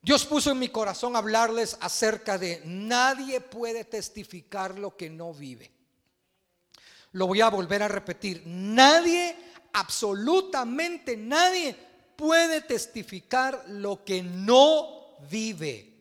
Dios 0.00 0.24
puso 0.24 0.52
en 0.52 0.58
mi 0.58 0.68
corazón 0.68 1.16
hablarles 1.16 1.76
acerca 1.80 2.38
de 2.38 2.62
nadie 2.64 3.40
puede 3.40 3.84
testificar 3.84 4.78
lo 4.78 4.96
que 4.96 5.10
no 5.10 5.34
vive. 5.34 5.70
Lo 7.12 7.26
voy 7.26 7.40
a 7.40 7.48
volver 7.48 7.82
a 7.82 7.88
repetir. 7.88 8.42
Nadie, 8.46 9.36
absolutamente 9.72 11.16
nadie 11.16 11.76
puede 12.16 12.60
testificar 12.60 13.64
lo 13.68 14.04
que 14.04 14.22
no 14.22 15.16
vive. 15.30 15.94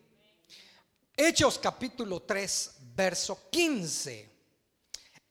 Hechos 1.15 1.57
capítulo 1.57 2.21
3, 2.21 2.75
verso 2.95 3.49
15. 3.49 4.29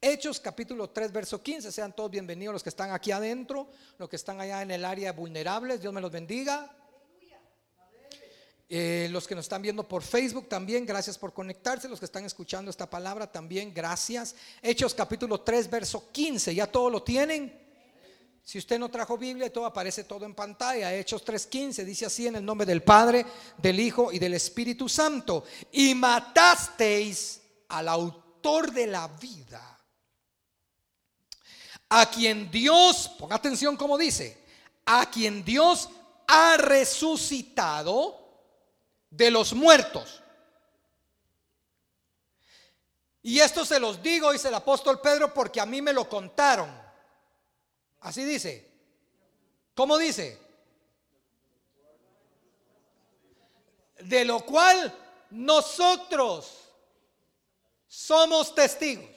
Hechos 0.00 0.40
capítulo 0.40 0.90
3, 0.90 1.12
verso 1.12 1.40
15. 1.40 1.70
Sean 1.70 1.94
todos 1.94 2.10
bienvenidos 2.10 2.54
los 2.54 2.62
que 2.62 2.70
están 2.70 2.90
aquí 2.90 3.12
adentro, 3.12 3.68
los 3.98 4.08
que 4.08 4.16
están 4.16 4.40
allá 4.40 4.62
en 4.62 4.72
el 4.72 4.84
área 4.84 5.12
vulnerables. 5.12 5.80
Dios 5.80 5.92
me 5.92 6.00
los 6.00 6.10
bendiga. 6.10 6.72
Eh, 8.68 9.08
los 9.12 9.28
que 9.28 9.36
nos 9.36 9.44
están 9.44 9.62
viendo 9.62 9.86
por 9.86 10.02
Facebook 10.02 10.48
también, 10.48 10.84
gracias 10.84 11.16
por 11.16 11.32
conectarse. 11.32 11.88
Los 11.88 12.00
que 12.00 12.06
están 12.06 12.24
escuchando 12.24 12.70
esta 12.70 12.90
palabra 12.90 13.30
también, 13.30 13.72
gracias. 13.72 14.34
Hechos 14.60 14.92
capítulo 14.92 15.40
3, 15.40 15.70
verso 15.70 16.10
15. 16.10 16.54
¿Ya 16.54 16.66
todo 16.66 16.90
lo 16.90 17.02
tienen? 17.02 17.66
Si 18.42 18.58
usted 18.58 18.78
no 18.78 18.88
trajo 18.88 19.18
Biblia, 19.18 19.52
todo 19.52 19.66
aparece 19.66 20.04
todo 20.04 20.24
en 20.24 20.34
pantalla. 20.34 20.94
Hechos 20.94 21.24
3:15 21.24 21.84
dice 21.84 22.06
así 22.06 22.26
en 22.28 22.36
el 22.36 22.44
nombre 22.44 22.64
del 22.64 22.82
Padre, 22.82 23.26
del 23.58 23.80
Hijo 23.80 24.12
y 24.12 24.20
del 24.20 24.34
Espíritu 24.34 24.88
Santo. 24.88 25.44
Y 25.72 25.94
matasteis 25.94 27.40
al 27.68 27.88
autor 27.88 28.72
de 28.72 28.86
la 28.86 29.08
vida, 29.08 29.80
a 31.88 32.08
quien 32.08 32.48
Dios, 32.48 33.10
ponga 33.18 33.34
atención 33.34 33.76
como 33.76 33.98
dice, 33.98 34.38
a 34.84 35.10
quien 35.10 35.44
Dios 35.44 35.88
ha 36.28 36.56
resucitado 36.56 38.25
de 39.10 39.30
los 39.30 39.52
muertos. 39.52 40.22
Y 43.22 43.40
esto 43.40 43.64
se 43.64 43.80
los 43.80 44.02
digo, 44.02 44.32
dice 44.32 44.48
el 44.48 44.54
apóstol 44.54 45.00
Pedro, 45.00 45.34
porque 45.34 45.60
a 45.60 45.66
mí 45.66 45.82
me 45.82 45.92
lo 45.92 46.08
contaron. 46.08 46.70
Así 48.00 48.24
dice. 48.24 48.70
¿Cómo 49.74 49.98
dice? 49.98 50.38
De 53.98 54.24
lo 54.24 54.40
cual 54.40 54.96
nosotros 55.30 56.70
somos 57.88 58.54
testigos. 58.54 59.10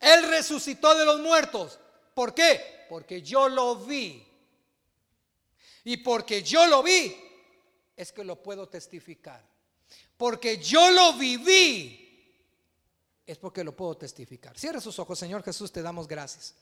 Él 0.00 0.28
resucitó 0.28 0.94
de 0.94 1.04
los 1.04 1.20
muertos. 1.20 1.78
¿Por 2.14 2.34
qué? 2.34 2.86
Porque 2.88 3.22
yo 3.22 3.48
lo 3.48 3.76
vi. 3.76 4.26
Y 5.84 5.98
porque 5.98 6.42
yo 6.42 6.66
lo 6.66 6.82
vi, 6.82 7.14
es 7.96 8.12
que 8.12 8.24
lo 8.24 8.42
puedo 8.42 8.68
testificar. 8.68 9.42
Porque 10.16 10.58
yo 10.58 10.90
lo 10.90 11.14
viví, 11.14 12.34
es 13.26 13.38
porque 13.38 13.64
lo 13.64 13.76
puedo 13.76 13.96
testificar. 13.96 14.58
Cierra 14.58 14.80
sus 14.80 14.98
ojos, 14.98 15.18
Señor 15.18 15.42
Jesús, 15.42 15.72
te 15.72 15.82
damos 15.82 16.08
gracias 16.08 16.54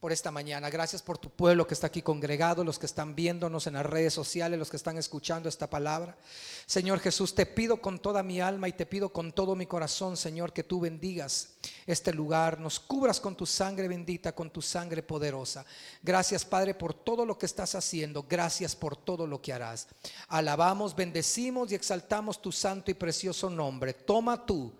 por 0.00 0.12
esta 0.12 0.30
mañana. 0.30 0.70
Gracias 0.70 1.02
por 1.02 1.18
tu 1.18 1.28
pueblo 1.28 1.66
que 1.66 1.74
está 1.74 1.88
aquí 1.88 2.00
congregado, 2.00 2.64
los 2.64 2.78
que 2.78 2.86
están 2.86 3.14
viéndonos 3.14 3.66
en 3.66 3.74
las 3.74 3.84
redes 3.84 4.14
sociales, 4.14 4.58
los 4.58 4.70
que 4.70 4.78
están 4.78 4.96
escuchando 4.96 5.46
esta 5.46 5.68
palabra. 5.68 6.16
Señor 6.64 7.00
Jesús, 7.00 7.34
te 7.34 7.44
pido 7.44 7.82
con 7.82 7.98
toda 7.98 8.22
mi 8.22 8.40
alma 8.40 8.66
y 8.66 8.72
te 8.72 8.86
pido 8.86 9.12
con 9.12 9.32
todo 9.32 9.54
mi 9.54 9.66
corazón, 9.66 10.16
Señor, 10.16 10.54
que 10.54 10.64
tú 10.64 10.80
bendigas 10.80 11.50
este 11.86 12.14
lugar, 12.14 12.58
nos 12.58 12.80
cubras 12.80 13.20
con 13.20 13.36
tu 13.36 13.44
sangre 13.44 13.88
bendita, 13.88 14.34
con 14.34 14.48
tu 14.48 14.62
sangre 14.62 15.02
poderosa. 15.02 15.66
Gracias, 16.02 16.46
Padre, 16.46 16.72
por 16.72 16.94
todo 16.94 17.26
lo 17.26 17.36
que 17.36 17.44
estás 17.44 17.74
haciendo. 17.74 18.24
Gracias 18.26 18.74
por 18.74 18.96
todo 18.96 19.26
lo 19.26 19.42
que 19.42 19.52
harás. 19.52 19.86
Alabamos, 20.28 20.96
bendecimos 20.96 21.70
y 21.70 21.74
exaltamos 21.74 22.40
tu 22.40 22.50
santo 22.52 22.90
y 22.90 22.94
precioso 22.94 23.50
nombre. 23.50 23.92
Toma 23.92 24.46
tú 24.46 24.72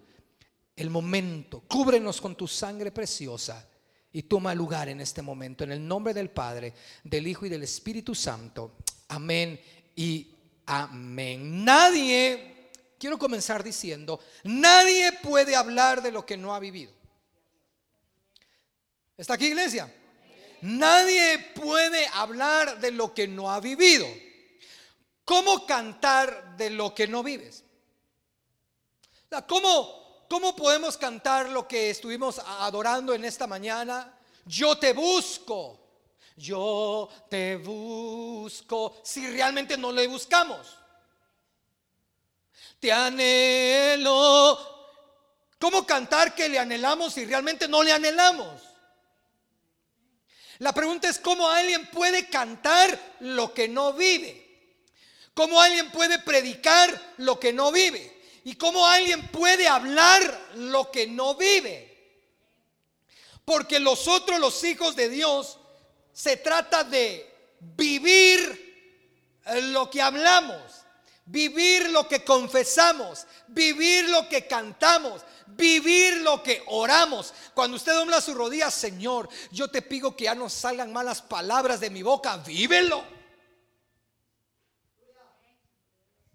el 0.75 0.89
momento, 0.89 1.63
cúbrenos 1.69 2.23
con 2.23 2.35
tu 2.35 2.49
sangre 2.49 2.91
preciosa 2.91 3.67
y 4.13 4.23
toma 4.25 4.55
lugar 4.55 4.89
en 4.89 5.01
este 5.01 5.23
momento. 5.23 5.65
En 5.65 5.73
el 5.73 5.87
nombre 5.87 6.15
del 6.15 6.31
Padre, 6.31 6.75
del 7.05 7.27
Hijo 7.27 7.47
y 7.47 7.49
del 7.49 7.63
Espíritu 7.63 8.15
Santo. 8.15 8.77
Amén 9.09 9.61
y 9.95 10.35
amén. 10.67 11.65
Nadie, 11.65 12.71
quiero 12.99 13.19
comenzar 13.19 13.63
diciendo, 13.63 14.21
nadie 14.45 15.13
puede 15.13 15.55
hablar 15.55 16.03
de 16.03 16.13
lo 16.13 16.27
que 16.27 16.37
no 16.37 16.55
ha 16.55 16.61
vivido. 16.61 16.93
¿Está 19.17 19.35
aquí 19.35 19.47
iglesia? 19.47 19.93
Nadie 20.63 21.39
puede 21.55 22.07
hablar 22.09 22.81
de 22.81 22.91
lo 22.91 23.15
que 23.15 23.29
no 23.29 23.51
ha 23.51 23.61
vivido. 23.61 24.07
¿Cómo 25.25 25.67
cantar 25.67 26.57
de 26.57 26.71
lo 26.71 26.95
que 26.95 27.07
no 27.07 27.23
vives? 27.23 27.65
¿Cómo 29.47 30.00
¿Cómo 30.31 30.55
podemos 30.55 30.97
cantar 30.97 31.49
lo 31.49 31.67
que 31.67 31.91
estuvimos 31.91 32.39
adorando 32.39 33.13
en 33.13 33.25
esta 33.25 33.49
mañana? 33.49 34.17
Yo 34.45 34.79
te 34.79 34.93
busco, 34.93 35.81
yo 36.37 37.09
te 37.29 37.57
busco, 37.57 39.01
si 39.03 39.27
realmente 39.27 39.77
no 39.77 39.91
le 39.91 40.07
buscamos. 40.07 40.79
Te 42.79 42.93
anhelo. 42.93 44.57
¿Cómo 45.59 45.85
cantar 45.85 46.33
que 46.33 46.49
le 46.49 46.61
anhelamos 46.61 47.15
si 47.15 47.25
realmente 47.25 47.67
no 47.67 47.83
le 47.83 47.91
anhelamos? 47.91 48.63
La 50.59 50.73
pregunta 50.73 51.09
es 51.09 51.19
cómo 51.19 51.51
alguien 51.51 51.91
puede 51.91 52.29
cantar 52.29 53.17
lo 53.19 53.53
que 53.53 53.67
no 53.67 53.95
vive. 53.95 54.77
¿Cómo 55.35 55.61
alguien 55.61 55.91
puede 55.91 56.21
predicar 56.21 57.15
lo 57.17 57.41
que 57.41 57.53
no 57.53 57.73
vive? 57.73 58.20
¿Y 58.45 58.55
cómo 58.55 58.87
alguien 58.87 59.29
puede 59.29 59.69
hablar 59.69 60.51
lo 60.55 60.91
que 60.91 61.07
no 61.07 61.35
vive? 61.35 61.91
Porque 63.45 63.81
nosotros 63.81 64.41
los 64.41 64.63
hijos 64.65 64.97
de 64.97 65.09
Dios 65.09 65.59
se 66.13 66.37
trata 66.37 66.85
de 66.85 67.31
vivir 67.61 68.71
lo 69.73 69.91
que 69.91 70.01
hablamos, 70.01 70.63
vivir 71.27 71.91
lo 71.91 72.09
que 72.09 72.25
confesamos, 72.25 73.27
vivir 73.49 74.09
lo 74.09 74.29
que 74.29 74.47
cantamos, 74.47 75.23
vivir 75.47 76.19
lo 76.19 76.43
que 76.43 76.63
oramos. 76.67 77.35
Cuando 77.55 77.77
usted 77.77 77.93
dobla 77.93 78.21
su 78.21 78.35
rodilla, 78.35 78.71
Señor, 78.71 79.29
yo 79.51 79.69
te 79.69 79.83
pido 79.83 80.17
que 80.17 80.25
ya 80.25 80.35
no 80.35 80.49
salgan 80.49 80.93
malas 80.93 81.21
palabras 81.21 81.81
de 81.81 81.91
mi 81.91 82.03
boca, 82.03 82.37
vívelo. 82.39 83.05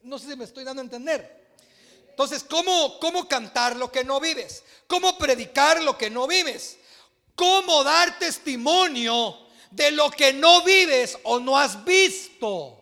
No 0.03 0.19
sé 0.19 0.29
si 0.29 0.35
me 0.35 0.45
estoy 0.45 0.63
dando 0.63 0.81
a 0.81 0.85
entender. 0.85 1.44
Entonces, 2.15 2.45
¿cómo, 2.49 2.97
¿cómo 3.01 3.27
cantar 3.27 3.75
lo 3.75 3.91
que 3.91 4.05
no 4.05 4.21
vives? 4.21 4.63
¿Cómo 4.87 5.17
predicar 5.17 5.83
lo 5.83 5.97
que 5.97 6.09
no 6.09 6.27
vives? 6.27 6.77
¿Cómo 7.35 7.83
dar 7.83 8.17
testimonio 8.17 9.37
de 9.69 9.91
lo 9.91 10.09
que 10.09 10.31
no 10.31 10.61
vives 10.63 11.17
o 11.23 11.41
no 11.41 11.57
has 11.57 11.83
visto? 11.83 12.81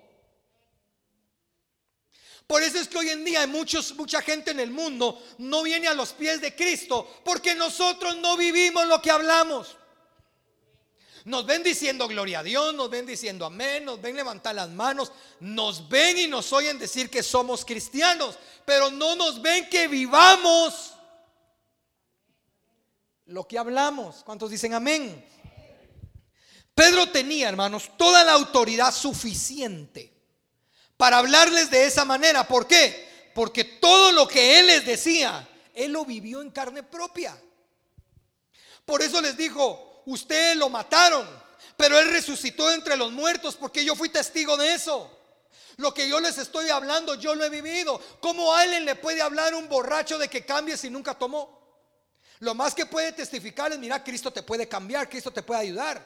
Por 2.46 2.62
eso 2.62 2.78
es 2.78 2.88
que 2.88 3.00
hoy 3.00 3.10
en 3.10 3.26
día 3.26 3.42
hay 3.42 3.48
muchos, 3.48 3.96
mucha 3.96 4.22
gente 4.22 4.52
en 4.52 4.60
el 4.60 4.70
mundo 4.70 5.20
no 5.40 5.64
viene 5.64 5.88
a 5.88 5.96
los 5.96 6.14
pies 6.14 6.40
de 6.40 6.56
Cristo 6.56 7.22
porque 7.26 7.56
nosotros 7.56 8.16
no 8.18 8.38
vivimos 8.38 8.86
lo 8.86 9.02
que 9.02 9.10
hablamos. 9.10 9.76
Nos 11.26 11.46
ven 11.46 11.64
diciendo 11.64 12.08
gloria 12.08 12.40
a 12.40 12.44
Dios, 12.44 12.74
nos 12.74 12.90
ven 12.90 13.06
diciendo 13.06 13.46
amén, 13.46 13.86
nos 13.86 14.02
ven 14.02 14.16
levantar 14.16 14.56
las 14.56 14.70
manos, 14.70 15.12
nos 15.40 15.88
ven 15.88 16.18
y 16.18 16.28
nos 16.28 16.52
oyen 16.52 16.78
decir 16.78 17.10
que 17.10 17.24
somos 17.24 17.64
cristianos, 17.64 18.38
pero 18.66 18.92
no 18.92 19.16
nos 19.16 19.42
ven 19.42 19.70
que 19.70 19.88
vivamos 19.88 20.94
lo 23.26 23.48
que 23.48 23.58
hablamos. 23.58 24.24
¿Cuántos 24.26 24.52
dicen 24.52 24.74
amén? 24.74 25.26
Pedro 26.76 27.10
tenía, 27.10 27.50
hermanos, 27.50 27.92
toda 27.98 28.24
la 28.24 28.34
autoridad 28.34 28.94
suficiente 28.94 30.12
para 30.98 31.20
hablarles 31.20 31.70
de 31.70 31.86
esa 31.86 32.04
manera. 32.04 32.48
¿Por 32.48 32.68
qué? 32.68 33.32
Porque 33.34 33.64
todo 33.64 34.12
lo 34.12 34.28
que 34.28 34.60
él 34.60 34.68
les 34.68 34.86
decía, 34.86 35.48
él 35.74 35.92
lo 35.92 36.04
vivió 36.04 36.42
en 36.42 36.50
carne 36.50 36.84
propia. 36.84 37.40
Por 38.86 39.02
eso 39.02 39.22
les 39.22 39.38
dijo, 39.38 39.93
ustedes 40.06 40.56
lo 40.58 40.70
mataron, 40.70 41.28
pero 41.78 41.98
Él 42.00 42.12
resucitó 42.12 42.72
entre 42.72 42.98
los 42.98 43.12
muertos 43.12 43.56
porque 43.56 43.84
yo 43.84 43.96
fui 43.96 44.10
testigo 44.10 44.58
de 44.58 44.74
eso. 44.74 45.20
Lo 45.78 45.94
que 45.94 46.08
yo 46.08 46.20
les 46.20 46.38
estoy 46.38 46.70
hablando, 46.70 47.16
yo 47.16 47.34
lo 47.34 47.44
he 47.44 47.50
vivido. 47.50 48.00
¿Cómo 48.20 48.54
alguien 48.54 48.86
le 48.86 48.96
puede 48.96 49.22
hablar 49.22 49.56
un 49.56 49.68
borracho 49.68 50.18
de 50.18 50.28
que 50.28 50.46
cambie 50.46 50.78
si 50.78 50.90
nunca 50.90 51.16
tomó? 51.16 51.62
Lo 52.40 52.54
más 52.54 52.76
que 52.76 52.86
puede 52.86 53.12
testificar 53.14 53.72
es, 53.72 53.80
mira, 53.80 54.04
Cristo 54.04 54.32
te 54.32 54.44
puede 54.44 54.68
cambiar, 54.68 55.10
Cristo 55.10 55.32
te 55.32 55.42
puede 55.42 55.62
ayudar. 55.62 56.06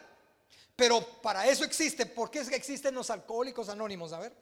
Pero 0.74 1.00
para 1.20 1.46
eso 1.46 1.64
existe. 1.64 2.06
¿Por 2.06 2.30
qué 2.30 2.38
es 2.38 2.48
que 2.48 2.56
existen 2.56 2.94
los 2.94 3.10
alcohólicos 3.10 3.68
anónimos? 3.68 4.12
A 4.12 4.20
ver. 4.20 4.32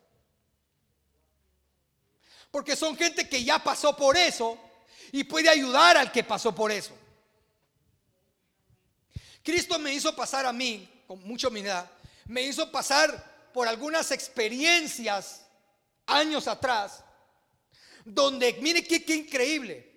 Porque 2.50 2.76
son 2.76 2.96
gente 2.96 3.28
que 3.28 3.42
ya 3.42 3.58
pasó 3.58 3.96
por 3.96 4.16
eso 4.16 4.58
y 5.12 5.24
puede 5.24 5.48
ayudar 5.48 5.96
al 5.96 6.12
que 6.12 6.22
pasó 6.22 6.54
por 6.54 6.70
eso. 6.70 6.92
Cristo 9.46 9.78
me 9.78 9.94
hizo 9.94 10.16
pasar 10.16 10.44
a 10.44 10.52
mí, 10.52 11.04
con 11.06 11.22
mucha 11.22 11.46
humildad, 11.46 11.88
me 12.24 12.42
hizo 12.42 12.68
pasar 12.72 13.50
por 13.54 13.68
algunas 13.68 14.10
experiencias 14.10 15.46
años 16.04 16.48
atrás, 16.48 17.04
donde, 18.04 18.54
mire 18.54 18.84
qué, 18.84 19.04
qué 19.04 19.14
increíble. 19.14 19.88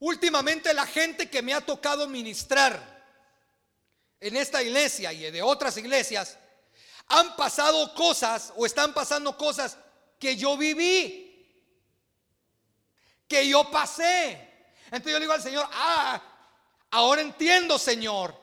Últimamente 0.00 0.74
la 0.74 0.86
gente 0.86 1.30
que 1.30 1.40
me 1.40 1.54
ha 1.54 1.62
tocado 1.62 2.06
ministrar 2.06 2.92
en 4.20 4.36
esta 4.36 4.62
iglesia 4.62 5.14
y 5.14 5.30
de 5.30 5.40
otras 5.40 5.78
iglesias, 5.78 6.36
han 7.08 7.34
pasado 7.36 7.94
cosas 7.94 8.52
o 8.56 8.66
están 8.66 8.92
pasando 8.92 9.34
cosas 9.34 9.78
que 10.18 10.36
yo 10.36 10.58
viví, 10.58 11.56
que 13.26 13.48
yo 13.48 13.70
pasé. 13.70 14.66
Entonces 14.90 15.12
yo 15.12 15.18
le 15.18 15.24
digo 15.24 15.32
al 15.32 15.42
Señor, 15.42 15.66
ah, 15.72 16.22
ahora 16.90 17.22
entiendo, 17.22 17.78
Señor, 17.78 18.41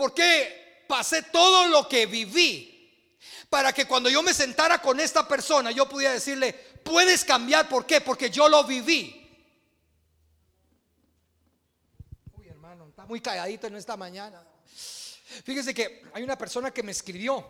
por 0.00 0.14
qué 0.14 0.86
pasé 0.88 1.24
todo 1.24 1.68
lo 1.68 1.86
que 1.86 2.06
viví. 2.06 3.12
Para 3.50 3.70
que 3.70 3.84
cuando 3.84 4.08
yo 4.08 4.22
me 4.22 4.32
sentara 4.32 4.80
con 4.80 4.98
esta 4.98 5.28
persona, 5.28 5.72
yo 5.72 5.86
pudiera 5.86 6.14
decirle, 6.14 6.54
puedes 6.82 7.22
cambiar, 7.22 7.68
¿por 7.68 7.84
qué? 7.84 8.00
Porque 8.00 8.30
yo 8.30 8.48
lo 8.48 8.64
viví. 8.64 9.14
Uy, 12.32 12.48
hermano, 12.48 12.88
está 12.88 13.04
muy 13.04 13.20
calladito 13.20 13.66
en 13.66 13.76
esta 13.76 13.94
mañana. 13.94 14.42
Fíjese 15.44 15.74
que 15.74 16.02
hay 16.14 16.22
una 16.22 16.38
persona 16.38 16.70
que 16.70 16.82
me 16.82 16.92
escribió, 16.92 17.46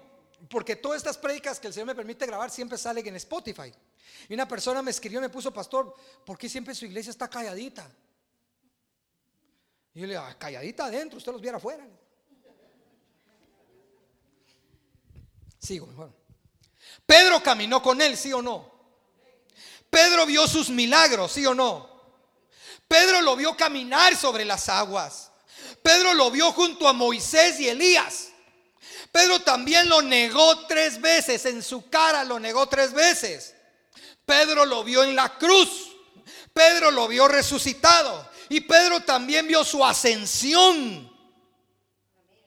porque 0.48 0.74
todas 0.74 0.96
estas 0.96 1.18
prédicas 1.18 1.60
que 1.60 1.68
el 1.68 1.72
Señor 1.72 1.86
me 1.86 1.94
permite 1.94 2.26
grabar 2.26 2.50
siempre 2.50 2.76
salen 2.76 3.06
en 3.06 3.14
Spotify. 3.14 3.72
Y 4.28 4.34
una 4.34 4.48
persona 4.48 4.82
me 4.82 4.90
escribió, 4.90 5.20
me 5.20 5.28
puso, 5.28 5.54
pastor, 5.54 5.94
¿por 6.26 6.36
qué 6.36 6.48
siempre 6.48 6.74
su 6.74 6.84
iglesia 6.84 7.10
está 7.10 7.30
calladita? 7.30 7.88
Y 9.94 10.00
yo 10.00 10.06
le 10.08 10.14
digo, 10.14 10.24
ah, 10.24 10.34
calladita 10.36 10.86
adentro, 10.86 11.18
usted 11.18 11.30
los 11.30 11.40
viera 11.40 11.58
afuera. 11.58 11.86
Sigo. 15.60 15.88
Pedro 17.06 17.42
caminó 17.42 17.82
con 17.82 18.00
él, 18.00 18.16
sí 18.16 18.32
o 18.32 18.40
no. 18.40 18.70
Pedro 19.90 20.24
vio 20.24 20.46
sus 20.46 20.70
milagros, 20.70 21.32
sí 21.32 21.44
o 21.44 21.54
no. 21.54 21.88
Pedro 22.88 23.20
lo 23.20 23.36
vio 23.36 23.56
caminar 23.56 24.16
sobre 24.16 24.44
las 24.44 24.68
aguas. 24.68 25.30
Pedro 25.82 26.14
lo 26.14 26.30
vio 26.30 26.52
junto 26.52 26.88
a 26.88 26.92
Moisés 26.92 27.60
y 27.60 27.68
Elías. 27.68 28.28
Pedro 29.12 29.40
también 29.40 29.88
lo 29.88 30.02
negó 30.02 30.66
tres 30.66 31.00
veces, 31.00 31.44
en 31.46 31.62
su 31.62 31.88
cara 31.90 32.24
lo 32.24 32.38
negó 32.38 32.68
tres 32.68 32.92
veces. 32.92 33.54
Pedro 34.24 34.64
lo 34.64 34.84
vio 34.84 35.02
en 35.02 35.16
la 35.16 35.36
cruz. 35.36 35.96
Pedro 36.52 36.90
lo 36.90 37.08
vio 37.08 37.26
resucitado. 37.28 38.28
Y 38.48 38.60
Pedro 38.60 39.00
también 39.00 39.46
vio 39.46 39.64
su 39.64 39.84
ascensión 39.84 41.09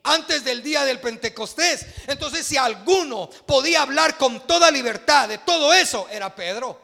antes 0.04 0.44
del 0.44 0.62
día 0.62 0.84
del 0.86 1.00
Pentecostés. 1.00 1.86
Entonces, 2.08 2.46
si 2.46 2.58
alguno 2.58 3.30
podía 3.46 3.82
hablar 3.82 4.18
con 4.18 4.46
toda 4.46 4.70
libertad 4.70 5.30
de 5.30 5.40
todo 5.40 5.74
eso, 5.74 6.08
era 6.10 6.34
Pedro. 6.36 6.80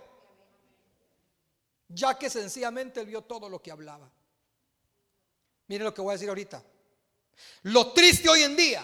Ya 1.89 2.17
que 2.17 2.29
sencillamente 2.29 3.01
él 3.01 3.07
vio 3.07 3.21
todo 3.23 3.49
lo 3.49 3.61
que 3.61 3.71
hablaba. 3.71 4.09
Miren 5.67 5.85
lo 5.85 5.93
que 5.93 6.01
voy 6.01 6.11
a 6.11 6.13
decir 6.13 6.29
ahorita. 6.29 6.63
Lo 7.63 7.91
triste 7.93 8.29
hoy 8.29 8.43
en 8.43 8.55
día 8.55 8.83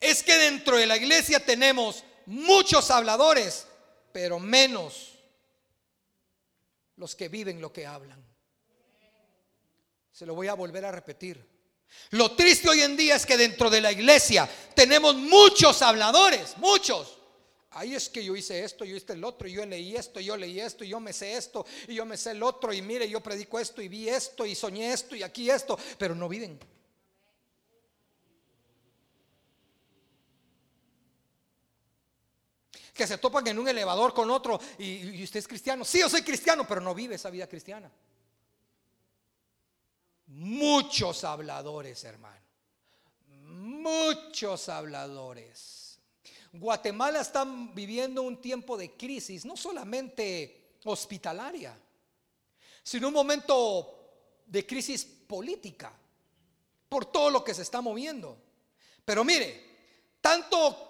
es 0.00 0.22
que 0.22 0.34
dentro 0.36 0.76
de 0.76 0.86
la 0.86 0.96
iglesia 0.96 1.44
tenemos 1.44 2.04
muchos 2.26 2.90
habladores, 2.90 3.66
pero 4.12 4.38
menos 4.38 5.18
los 6.96 7.14
que 7.14 7.28
viven 7.28 7.60
lo 7.60 7.72
que 7.72 7.86
hablan. 7.86 8.24
Se 10.12 10.26
lo 10.26 10.34
voy 10.34 10.48
a 10.48 10.54
volver 10.54 10.84
a 10.84 10.92
repetir. 10.92 11.57
Lo 12.10 12.32
triste 12.32 12.68
hoy 12.68 12.80
en 12.80 12.96
día 12.96 13.16
es 13.16 13.26
que 13.26 13.36
dentro 13.36 13.70
de 13.70 13.80
la 13.80 13.92
iglesia 13.92 14.48
tenemos 14.74 15.14
muchos 15.14 15.82
habladores, 15.82 16.56
muchos, 16.56 17.18
Ahí 17.72 17.94
es 17.94 18.08
que 18.08 18.24
yo 18.24 18.34
hice 18.34 18.64
esto, 18.64 18.84
yo 18.84 18.96
hice 18.96 19.12
el 19.12 19.22
otro, 19.22 19.46
yo 19.46 19.64
leí 19.66 19.94
esto, 19.94 20.20
yo 20.20 20.36
leí 20.36 20.58
esto, 20.58 20.84
yo 20.84 21.00
me 21.00 21.12
sé 21.12 21.36
esto, 21.36 21.66
y 21.86 21.94
yo 21.94 22.06
me 22.06 22.16
sé 22.16 22.30
el 22.30 22.42
otro, 22.42 22.72
y 22.72 22.80
mire, 22.80 23.08
yo 23.08 23.22
predico 23.22 23.60
esto, 23.60 23.82
y 23.82 23.88
vi 23.88 24.08
esto, 24.08 24.46
y 24.46 24.54
soñé 24.54 24.92
esto, 24.92 25.14
y 25.14 25.22
aquí 25.22 25.50
esto, 25.50 25.78
pero 25.98 26.14
no 26.14 26.28
viven. 26.28 26.58
Que 32.94 33.06
se 33.06 33.18
topan 33.18 33.46
en 33.46 33.58
un 33.58 33.68
elevador 33.68 34.14
con 34.14 34.30
otro, 34.30 34.58
y, 34.78 35.20
y 35.20 35.22
usted 35.22 35.38
es 35.38 35.46
cristiano. 35.46 35.84
Sí, 35.84 36.00
yo 36.00 36.08
soy 36.08 36.22
cristiano, 36.22 36.66
pero 36.66 36.80
no 36.80 36.94
vive 36.94 37.16
esa 37.16 37.30
vida 37.30 37.46
cristiana. 37.46 37.92
Muchos 40.28 41.24
habladores, 41.24 42.04
hermano. 42.04 42.44
Muchos 43.26 44.68
habladores. 44.68 45.98
Guatemala 46.52 47.20
está 47.20 47.44
viviendo 47.44 48.22
un 48.22 48.40
tiempo 48.40 48.76
de 48.76 48.92
crisis, 48.92 49.44
no 49.44 49.56
solamente 49.56 50.76
hospitalaria, 50.84 51.78
sino 52.82 53.08
un 53.08 53.14
momento 53.14 54.42
de 54.46 54.66
crisis 54.66 55.04
política 55.04 55.92
por 56.88 57.06
todo 57.06 57.30
lo 57.30 57.44
que 57.44 57.54
se 57.54 57.62
está 57.62 57.80
moviendo. 57.80 58.36
Pero 59.04 59.24
mire, 59.24 59.66
tanto 60.20 60.88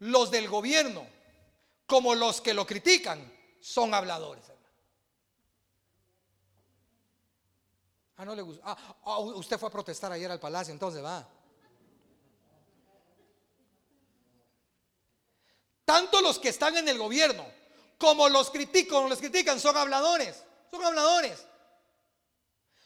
los 0.00 0.30
del 0.30 0.48
gobierno 0.48 1.06
como 1.86 2.14
los 2.14 2.40
que 2.40 2.54
lo 2.54 2.66
critican 2.66 3.32
son 3.60 3.92
habladores. 3.92 4.49
Ah, 8.20 8.24
no 8.26 8.34
le 8.34 8.42
gusta. 8.42 8.62
Ah, 8.66 8.76
ah, 9.04 9.18
usted 9.18 9.58
fue 9.58 9.70
a 9.70 9.72
protestar 9.72 10.12
ayer 10.12 10.30
al 10.30 10.38
palacio, 10.38 10.74
entonces 10.74 11.02
va. 11.02 11.26
Tanto 15.86 16.20
los 16.20 16.38
que 16.38 16.50
están 16.50 16.76
en 16.76 16.86
el 16.86 16.98
gobierno 16.98 17.46
como 17.96 18.28
los 18.28 18.50
critican, 18.50 19.08
los 19.08 19.20
critican, 19.20 19.58
son 19.58 19.74
habladores. 19.74 20.44
Son 20.70 20.84
habladores. 20.84 21.46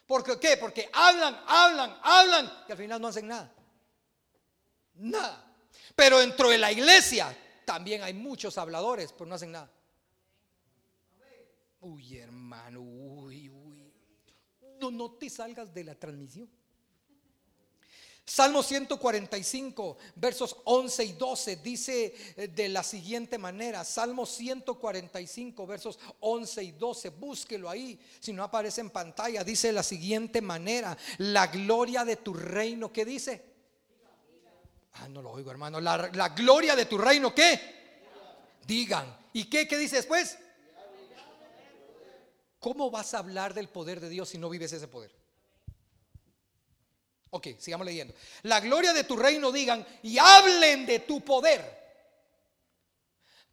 ¿Por 0.07 0.39
qué? 0.39 0.57
Porque 0.57 0.89
hablan, 0.93 1.43
hablan, 1.49 1.99
hablan 2.05 2.65
y 2.69 2.71
al 2.71 2.79
final 2.79 3.01
no 3.01 3.09
hacen 3.09 3.27
nada. 3.27 3.53
Nada. 4.95 5.53
Pero 5.97 6.21
dentro 6.21 6.49
de 6.49 6.59
la 6.59 6.71
iglesia 6.71 7.37
también 7.65 8.05
hay 8.05 8.15
muchos 8.15 8.57
habladores, 8.57 9.11
pero 9.11 9.27
no 9.27 9.35
hacen 9.35 9.51
nada. 9.51 9.69
Uy, 11.81 12.19
hermano. 12.19 12.81
No, 14.91 15.13
te 15.13 15.31
salgas 15.31 15.73
de 15.73 15.85
la 15.85 15.95
transmisión. 15.95 16.49
Salmo 18.27 18.63
145, 18.63 19.99
versos 20.17 20.57
11 20.65 21.05
y 21.05 21.13
12 21.13 21.57
dice 21.57 22.15
eh, 22.37 22.49
de 22.49 22.71
la 22.71 22.83
siguiente 22.83 23.37
manera, 23.37 23.85
Salmo 23.85 24.25
145, 24.25 25.67
versos 25.67 25.99
11 26.21 26.63
y 26.63 26.73
12, 26.73 27.11
búsquelo 27.11 27.69
ahí, 27.69 28.01
si 28.21 28.33
no 28.33 28.43
aparece 28.43 28.81
en 28.81 28.89
pantalla, 28.89 29.45
dice 29.45 29.67
de 29.67 29.75
la 29.75 29.83
siguiente 29.83 30.41
manera, 30.41 30.97
la 31.19 31.49
gloria 31.49 32.03
de 32.07 32.17
tu 32.17 32.33
reino, 32.33 32.91
¿qué 32.91 33.05
dice? 33.05 33.45
Ah, 34.95 35.09
no 35.09 35.21
lo 35.21 35.31
oigo 35.33 35.51
hermano, 35.51 35.79
la, 35.79 36.29
gloria 36.35 36.75
de 36.75 36.87
tu 36.87 36.97
reino, 36.97 37.35
¿qué? 37.35 37.61
Digan, 38.67 39.15
¿y 39.35 39.51
qué, 39.51 39.69
qué 39.69 39.77
dice 39.77 39.97
después? 39.97 40.39
¿Cómo 42.65 42.91
vas 42.91 43.13
a 43.13 43.19
hablar 43.19 43.53
del 43.53 43.69
poder 43.69 44.01
de 44.01 44.09
Dios 44.09 44.31
si 44.31 44.39
no 44.39 44.49
vives 44.49 44.73
ese 44.73 44.89
poder? 44.89 45.11
Ok, 47.29 47.49
sigamos 47.59 47.85
leyendo. 47.85 48.15
La 48.45 48.59
gloria 48.61 48.95
de 48.95 49.05
tu 49.05 49.17
reino 49.17 49.53
digan 49.53 49.87
y 50.03 50.17
hablen 50.17 50.87
de 50.87 51.01
tu 51.01 51.21
poder 51.21 51.61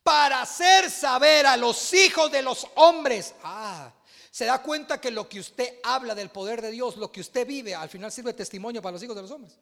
para 0.02 0.44
hacer 0.44 0.90
saber 0.90 1.46
a 1.46 1.58
los 1.58 1.94
hijos 1.94 2.32
de 2.32 2.42
los 2.42 2.66
hombres. 2.76 3.36
Ah, 3.44 3.92
se 4.32 4.46
da 4.46 4.62
cuenta 4.62 5.02
que 5.02 5.12
lo 5.12 5.28
que 5.28 5.42
usted 5.42 5.80
habla 5.84 6.16
del 6.16 6.30
poder 6.30 6.62
de 6.62 6.72
Dios, 6.72 6.96
lo 6.96 7.12
que 7.12 7.20
usted 7.20 7.46
vive, 7.46 7.76
al 7.76 7.90
final 7.90 8.14
sirve 8.14 8.32
testimonio 8.32 8.82
para 8.82 8.94
los 8.94 9.04
hijos 9.04 9.18
de 9.18 9.24
los 9.24 9.32
hombres. 9.32 9.58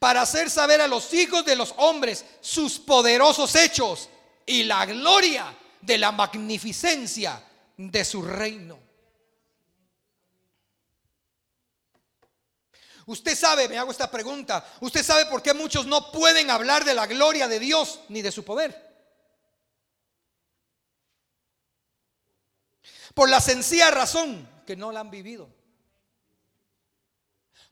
Para 0.00 0.22
hacer 0.22 0.50
saber 0.50 0.80
a 0.80 0.88
los 0.88 1.14
hijos 1.14 1.44
de 1.44 1.54
los 1.54 1.74
hombres 1.76 2.24
sus 2.40 2.80
poderosos 2.80 3.54
hechos 3.54 4.08
y 4.46 4.64
la 4.64 4.84
gloria 4.84 5.56
de 5.80 5.98
la 5.98 6.12
magnificencia 6.12 7.42
de 7.76 8.04
su 8.04 8.22
reino. 8.22 8.78
Usted 13.06 13.34
sabe, 13.34 13.68
me 13.68 13.76
hago 13.76 13.90
esta 13.90 14.10
pregunta, 14.10 14.64
usted 14.80 15.02
sabe 15.02 15.26
por 15.26 15.42
qué 15.42 15.52
muchos 15.52 15.86
no 15.86 16.12
pueden 16.12 16.50
hablar 16.50 16.84
de 16.84 16.94
la 16.94 17.06
gloria 17.06 17.48
de 17.48 17.58
Dios 17.58 18.00
ni 18.08 18.22
de 18.22 18.30
su 18.30 18.44
poder. 18.44 18.88
Por 23.14 23.28
la 23.28 23.40
sencilla 23.40 23.90
razón 23.90 24.48
que 24.66 24.76
no 24.76 24.92
la 24.92 25.00
han 25.00 25.10
vivido. 25.10 25.52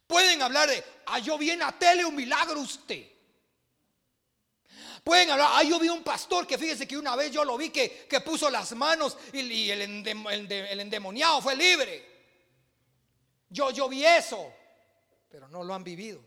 Pueden 0.09 0.43
hablar 0.43 0.69
de, 0.69 0.83
ah, 1.07 1.19
yo 1.19 1.39
vi 1.39 1.51
en 1.51 1.61
tele 1.79 2.05
un 2.05 2.17
milagro 2.17 2.61
usted. 2.61 3.07
Pueden 5.09 5.31
hablar, 5.31 5.53
ah, 5.55 5.63
yo 5.63 5.79
vi 5.79 5.89
un 5.89 6.03
pastor 6.03 6.47
que 6.47 6.59
fíjese 6.59 6.87
que 6.87 6.95
una 6.95 7.17
vez 7.17 7.33
yo 7.33 7.43
lo 7.43 7.57
vi 7.57 7.71
que, 7.71 8.07
que 8.07 8.21
puso 8.21 8.51
las 8.51 8.73
manos 8.77 9.17
y, 9.33 9.71
el, 9.71 9.81
endemoniado 9.81 11.41
fue 11.41 11.57
libre. 11.57 12.05
Yo, 13.49 13.71
yo 13.71 13.89
vi 13.89 14.05
eso 14.05 14.53
pero 15.31 15.49
no 15.49 15.65
lo 15.65 15.75
han 15.75 15.83
vivido. 15.83 16.21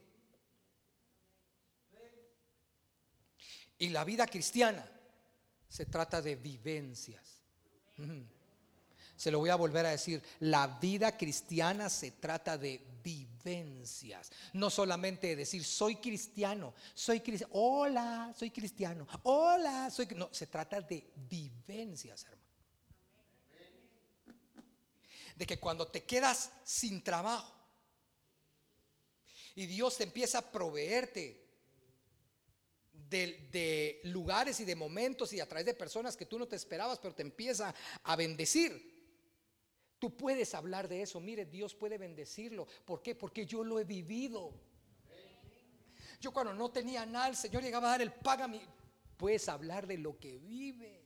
Y 3.77 3.89
la 3.89 4.03
vida 4.03 4.25
cristiana 4.25 4.83
se 5.67 5.85
trata 5.85 6.19
de 6.19 6.35
vivencias. 6.35 7.43
Se 9.15 9.29
lo 9.29 9.37
voy 9.37 9.51
a 9.51 9.55
volver 9.57 9.85
a 9.85 9.91
decir, 9.91 10.23
la 10.39 10.65
vida 10.79 11.15
cristiana 11.15 11.87
se 11.87 12.09
trata 12.09 12.57
de 12.57 12.81
vivencias, 13.03 13.20
no 14.53 14.69
solamente 14.69 15.35
decir 15.35 15.63
soy 15.63 15.95
cristiano, 15.97 16.73
soy 16.93 17.21
cristiano, 17.21 17.53
hola, 17.55 18.33
soy 18.37 18.51
cristiano, 18.51 19.07
hola, 19.23 19.89
soy 19.89 20.07
no, 20.15 20.29
se 20.31 20.47
trata 20.47 20.81
de 20.81 21.11
vivencias, 21.15 22.23
hermano. 22.25 22.41
De 25.35 25.45
que 25.45 25.59
cuando 25.59 25.87
te 25.87 26.03
quedas 26.03 26.51
sin 26.63 27.03
trabajo 27.03 27.53
y 29.55 29.65
Dios 29.65 29.97
te 29.97 30.03
empieza 30.03 30.39
a 30.39 30.51
proveerte 30.51 31.41
de, 33.11 33.99
lugares 34.03 34.59
y 34.59 34.65
de 34.65 34.75
momentos 34.75 35.33
y 35.33 35.39
a 35.39 35.47
través 35.47 35.65
de 35.65 35.73
personas 35.73 36.15
que 36.15 36.25
tú 36.25 36.39
no 36.39 36.47
te 36.47 36.55
esperabas, 36.55 36.99
pero 36.99 37.13
te 37.13 37.21
empieza 37.21 37.73
a 38.03 38.15
bendecir. 38.15 38.90
Tú 40.01 40.09
puedes 40.09 40.55
hablar 40.55 40.87
de 40.87 41.03
eso. 41.03 41.19
Mire, 41.19 41.45
Dios 41.45 41.75
puede 41.75 41.99
bendecirlo. 41.99 42.67
¿Por 42.85 43.03
qué? 43.03 43.13
Porque 43.13 43.45
yo 43.45 43.63
lo 43.63 43.77
he 43.77 43.83
vivido. 43.83 44.51
Yo 46.19 46.33
cuando 46.33 46.55
no 46.55 46.71
tenía 46.71 47.05
nada, 47.05 47.27
el 47.27 47.35
Señor 47.35 47.61
llegaba 47.61 47.89
a 47.89 47.91
dar 47.91 48.01
el 48.01 48.11
paga. 48.11 48.49
Puedes 49.15 49.47
hablar 49.47 49.85
de 49.85 49.99
lo 49.99 50.17
que 50.17 50.39
vives. 50.39 51.01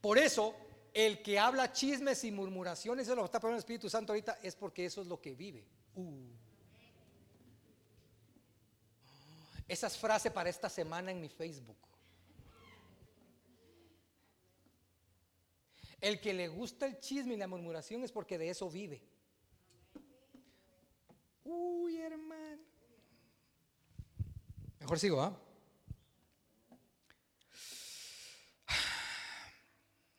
Por 0.00 0.18
eso, 0.18 0.54
el 0.94 1.20
que 1.20 1.40
habla 1.40 1.72
chismes 1.72 2.22
y 2.22 2.30
murmuraciones, 2.30 3.08
eso 3.08 3.16
lo 3.16 3.24
está 3.24 3.40
poniendo 3.40 3.56
el 3.56 3.62
Espíritu 3.64 3.90
Santo 3.90 4.12
ahorita, 4.12 4.38
es 4.44 4.54
porque 4.54 4.84
eso 4.84 5.00
es 5.00 5.08
lo 5.08 5.20
que 5.20 5.34
vive. 5.34 5.64
Uh. 5.96 6.28
Esa 9.66 9.88
es 9.88 9.98
frase 9.98 10.30
para 10.30 10.48
esta 10.48 10.68
semana 10.68 11.10
en 11.10 11.20
mi 11.20 11.28
Facebook. 11.28 11.76
El 16.00 16.20
que 16.20 16.32
le 16.32 16.48
gusta 16.48 16.86
el 16.86 16.98
chisme 16.98 17.34
y 17.34 17.36
la 17.36 17.46
murmuración 17.46 18.02
es 18.02 18.12
porque 18.12 18.38
de 18.38 18.50
eso 18.50 18.70
vive. 18.70 19.02
Uy, 21.44 21.96
hermano. 21.98 22.62
Mejor 24.78 24.98
sigo, 24.98 25.20
¿ah? 25.20 25.38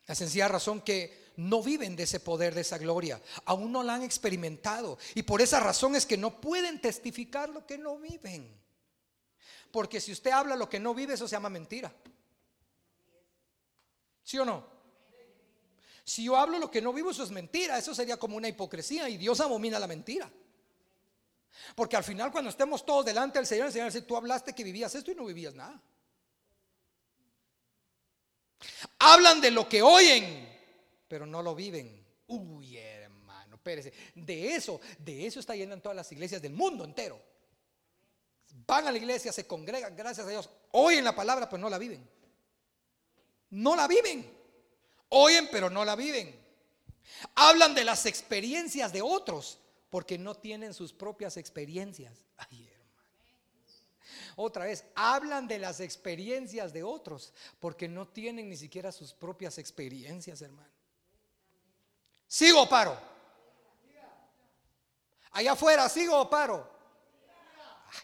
La 0.05 0.15
sencilla 0.15 0.47
razón 0.47 0.81
que 0.81 1.31
no 1.37 1.63
viven 1.63 1.95
de 1.95 2.03
ese 2.03 2.19
poder, 2.19 2.53
de 2.53 2.61
esa 2.61 2.77
gloria. 2.77 3.21
Aún 3.45 3.71
no 3.71 3.81
la 3.81 3.95
han 3.95 4.03
experimentado. 4.03 4.99
Y 5.15 5.23
por 5.23 5.41
esa 5.41 5.59
razón 5.59 5.95
es 5.95 6.05
que 6.05 6.17
no 6.17 6.41
pueden 6.41 6.79
testificar 6.81 7.49
lo 7.49 7.65
que 7.65 7.77
no 7.77 7.97
viven. 7.97 8.53
Porque 9.71 10.01
si 10.01 10.11
usted 10.11 10.31
habla 10.31 10.55
lo 10.55 10.69
que 10.69 10.79
no 10.79 10.93
vive, 10.93 11.13
eso 11.13 11.27
se 11.27 11.31
llama 11.31 11.49
mentira. 11.49 11.93
¿Sí 14.23 14.37
o 14.37 14.45
no? 14.45 14.70
Si 16.03 16.23
yo 16.23 16.35
hablo 16.35 16.59
lo 16.59 16.71
que 16.71 16.81
no 16.81 16.93
vivo, 16.93 17.11
eso 17.11 17.23
es 17.23 17.31
mentira. 17.31 17.77
Eso 17.77 17.93
sería 17.93 18.17
como 18.17 18.37
una 18.37 18.47
hipocresía 18.47 19.07
y 19.09 19.17
Dios 19.17 19.39
abomina 19.39 19.79
la 19.79 19.87
mentira. 19.87 20.29
Porque 21.75 21.95
al 21.95 22.03
final 22.03 22.31
cuando 22.31 22.49
estemos 22.49 22.85
todos 22.85 23.05
delante 23.05 23.39
del 23.39 23.45
Señor, 23.45 23.67
el 23.67 23.73
Señor 23.73 23.87
dice, 23.87 24.01
tú 24.01 24.15
hablaste 24.15 24.53
que 24.53 24.63
vivías 24.63 24.93
esto 24.95 25.11
y 25.11 25.15
no 25.15 25.25
vivías 25.25 25.53
nada. 25.53 25.79
Hablan 28.99 29.41
de 29.41 29.51
lo 29.51 29.67
que 29.67 29.81
oyen, 29.81 30.47
pero 31.07 31.25
no 31.25 31.41
lo 31.41 31.55
viven. 31.55 32.05
Uy, 32.27 32.77
hermano, 32.77 33.55
espérese. 33.55 33.93
De 34.15 34.55
eso, 34.55 34.79
de 34.99 35.25
eso 35.25 35.39
está 35.39 35.55
lleno 35.55 35.73
en 35.73 35.81
todas 35.81 35.95
las 35.95 36.11
iglesias 36.11 36.41
del 36.41 36.53
mundo 36.53 36.83
entero. 36.83 37.21
Van 38.67 38.87
a 38.87 38.91
la 38.91 38.97
iglesia, 38.97 39.31
se 39.31 39.47
congregan, 39.47 39.95
gracias 39.95 40.27
a 40.27 40.29
Dios, 40.29 40.49
oyen 40.71 41.03
la 41.03 41.15
palabra, 41.15 41.49
pero 41.49 41.59
no 41.61 41.69
la 41.69 41.77
viven. 41.77 42.07
No 43.51 43.75
la 43.75 43.87
viven. 43.87 44.40
Oyen 45.13 45.49
pero 45.51 45.69
no 45.69 45.83
la 45.83 45.95
viven. 45.95 46.39
Hablan 47.35 47.75
de 47.75 47.83
las 47.83 48.05
experiencias 48.05 48.91
de 48.93 49.01
otros 49.01 49.59
porque 49.89 50.17
no 50.17 50.35
tienen 50.35 50.73
sus 50.73 50.93
propias 50.93 51.37
experiencias. 51.37 52.25
Ay. 52.37 52.69
Otra 54.37 54.65
vez, 54.65 54.85
hablan 54.95 55.47
de 55.47 55.59
las 55.59 55.79
experiencias 55.81 56.71
de 56.71 56.83
otros 56.83 57.33
porque 57.59 57.87
no 57.87 58.07
tienen 58.07 58.49
ni 58.49 58.55
siquiera 58.55 58.91
sus 58.91 59.13
propias 59.13 59.57
experiencias, 59.57 60.41
hermano. 60.41 60.71
¿Sigo 62.27 62.61
o 62.61 62.69
paro? 62.69 62.97
Allá 65.31 65.51
afuera, 65.51 65.89
¿sigo 65.89 66.19
o 66.19 66.29
paro? 66.29 66.69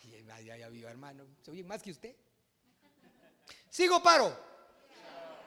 Ay, 0.04 0.26
ya, 0.46 0.58
ya, 0.58 0.68
vio, 0.70 0.90
hermano. 0.90 1.26
Soy 1.44 1.64
más 1.64 1.82
que 1.82 1.92
usted. 1.92 2.16
¿Sigo 3.70 3.98
o 3.98 4.04
paro? 4.04 4.38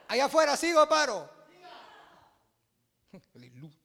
Allá 0.08 0.24
afuera, 0.24 0.56
¿sigo 0.56 0.82
o 0.82 0.88
paro? 0.88 1.39
Aleluya. 3.34 3.76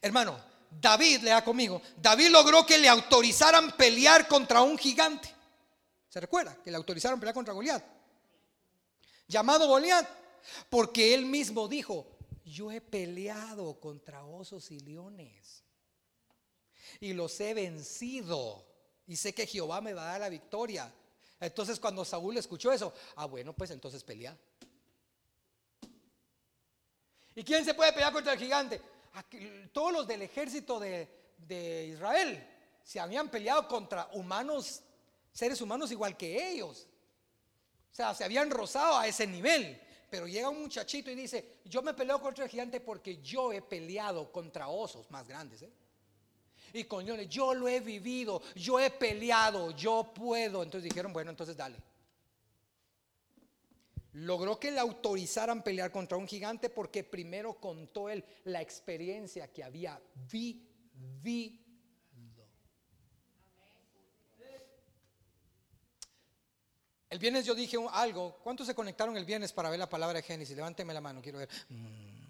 Hermano, 0.00 0.40
David, 0.70 1.22
lea 1.22 1.44
conmigo, 1.44 1.82
David 1.96 2.28
logró 2.28 2.64
que 2.64 2.78
le 2.78 2.88
autorizaran 2.88 3.76
pelear 3.76 4.28
contra 4.28 4.62
un 4.62 4.78
gigante. 4.78 5.34
¿Se 6.08 6.20
recuerda? 6.20 6.56
Que 6.62 6.70
le 6.70 6.76
autorizaron 6.76 7.20
pelear 7.20 7.34
contra 7.34 7.52
Goliat. 7.52 7.84
Llamado 9.28 9.68
Goliat, 9.68 10.08
porque 10.68 11.14
él 11.14 11.26
mismo 11.26 11.68
dijo, 11.68 12.18
yo 12.44 12.72
he 12.72 12.80
peleado 12.80 13.78
contra 13.78 14.24
osos 14.24 14.70
y 14.70 14.80
leones 14.80 15.62
y 16.98 17.12
los 17.12 17.38
he 17.40 17.54
vencido 17.54 18.66
y 19.06 19.16
sé 19.16 19.34
que 19.34 19.46
Jehová 19.46 19.80
me 19.80 19.94
va 19.94 20.02
a 20.02 20.12
dar 20.12 20.20
la 20.20 20.28
victoria. 20.28 20.92
Entonces 21.38 21.78
cuando 21.78 22.04
Saúl 22.04 22.36
escuchó 22.36 22.72
eso, 22.72 22.92
ah 23.16 23.26
bueno, 23.26 23.52
pues 23.52 23.70
entonces 23.70 24.02
pelea. 24.02 24.36
¿Y 27.34 27.44
quién 27.44 27.64
se 27.64 27.74
puede 27.74 27.92
pelear 27.92 28.12
contra 28.12 28.32
el 28.32 28.38
gigante? 28.38 28.80
Todos 29.72 29.92
los 29.92 30.06
del 30.06 30.22
ejército 30.22 30.78
de, 30.80 31.86
Israel 31.92 32.46
se 32.82 33.00
habían 33.00 33.28
peleado 33.28 33.66
contra 33.68 34.08
humanos, 34.12 34.82
seres 35.32 35.60
humanos 35.60 35.90
igual 35.90 36.16
que 36.16 36.52
ellos. 36.52 36.86
O 37.90 37.94
sea, 37.94 38.14
se 38.14 38.24
habían 38.24 38.50
rozado 38.50 38.98
a 38.98 39.06
ese 39.06 39.26
nivel. 39.26 39.80
Pero 40.08 40.26
llega 40.26 40.48
un 40.48 40.62
muchachito 40.62 41.10
y 41.10 41.14
dice, 41.14 41.60
yo 41.64 41.82
me 41.82 41.94
peleo 41.94 42.20
contra 42.20 42.44
el 42.44 42.50
gigante 42.50 42.80
porque 42.80 43.22
yo 43.22 43.52
he 43.52 43.62
peleado 43.62 44.32
contra 44.32 44.68
osos 44.68 45.08
más 45.10 45.28
grandes. 45.28 45.62
¿eh? 45.62 45.70
Y 46.72 46.84
con 46.84 47.06
yo 47.06 47.54
lo 47.54 47.68
he 47.68 47.78
vivido, 47.78 48.42
yo 48.56 48.80
he 48.80 48.90
peleado, 48.90 49.70
yo 49.70 50.12
puedo. 50.12 50.64
Entonces 50.64 50.88
dijeron, 50.88 51.12
bueno, 51.12 51.30
entonces 51.30 51.56
dale 51.56 51.89
logró 54.12 54.58
que 54.58 54.70
le 54.70 54.80
autorizaran 54.80 55.62
pelear 55.62 55.92
contra 55.92 56.18
un 56.18 56.26
gigante 56.26 56.70
porque 56.70 57.04
primero 57.04 57.54
contó 57.54 58.08
él 58.08 58.24
la 58.44 58.60
experiencia 58.60 59.52
que 59.52 59.62
había 59.62 60.00
vivido. 60.30 61.60
El 67.10 67.18
viernes 67.18 67.44
yo 67.44 67.56
dije 67.56 67.76
algo. 67.92 68.38
¿Cuántos 68.42 68.68
se 68.68 68.74
conectaron 68.74 69.16
el 69.16 69.24
viernes 69.24 69.52
para 69.52 69.68
ver 69.68 69.80
la 69.80 69.88
palabra 69.88 70.18
de 70.18 70.22
Génesis? 70.22 70.54
Levánteme 70.54 70.94
la 70.94 71.00
mano, 71.00 71.20
quiero 71.20 71.38
ver. 71.38 71.48
Mm. 71.68 72.20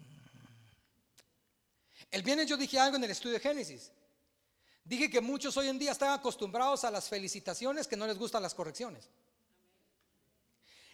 El 2.09 2.23
viernes 2.23 2.47
yo 2.47 2.57
dije 2.57 2.79
algo 2.79 2.97
en 2.97 3.03
el 3.03 3.11
estudio 3.11 3.35
de 3.35 3.39
Génesis. 3.39 3.91
Dije 4.83 5.09
que 5.09 5.21
muchos 5.21 5.55
hoy 5.55 5.67
en 5.67 5.77
día 5.77 5.91
están 5.91 6.11
acostumbrados 6.11 6.83
a 6.83 6.89
las 6.89 7.07
felicitaciones 7.07 7.87
que 7.87 7.95
no 7.95 8.07
les 8.07 8.17
gustan 8.17 8.41
las 8.41 8.55
correcciones. 8.55 9.07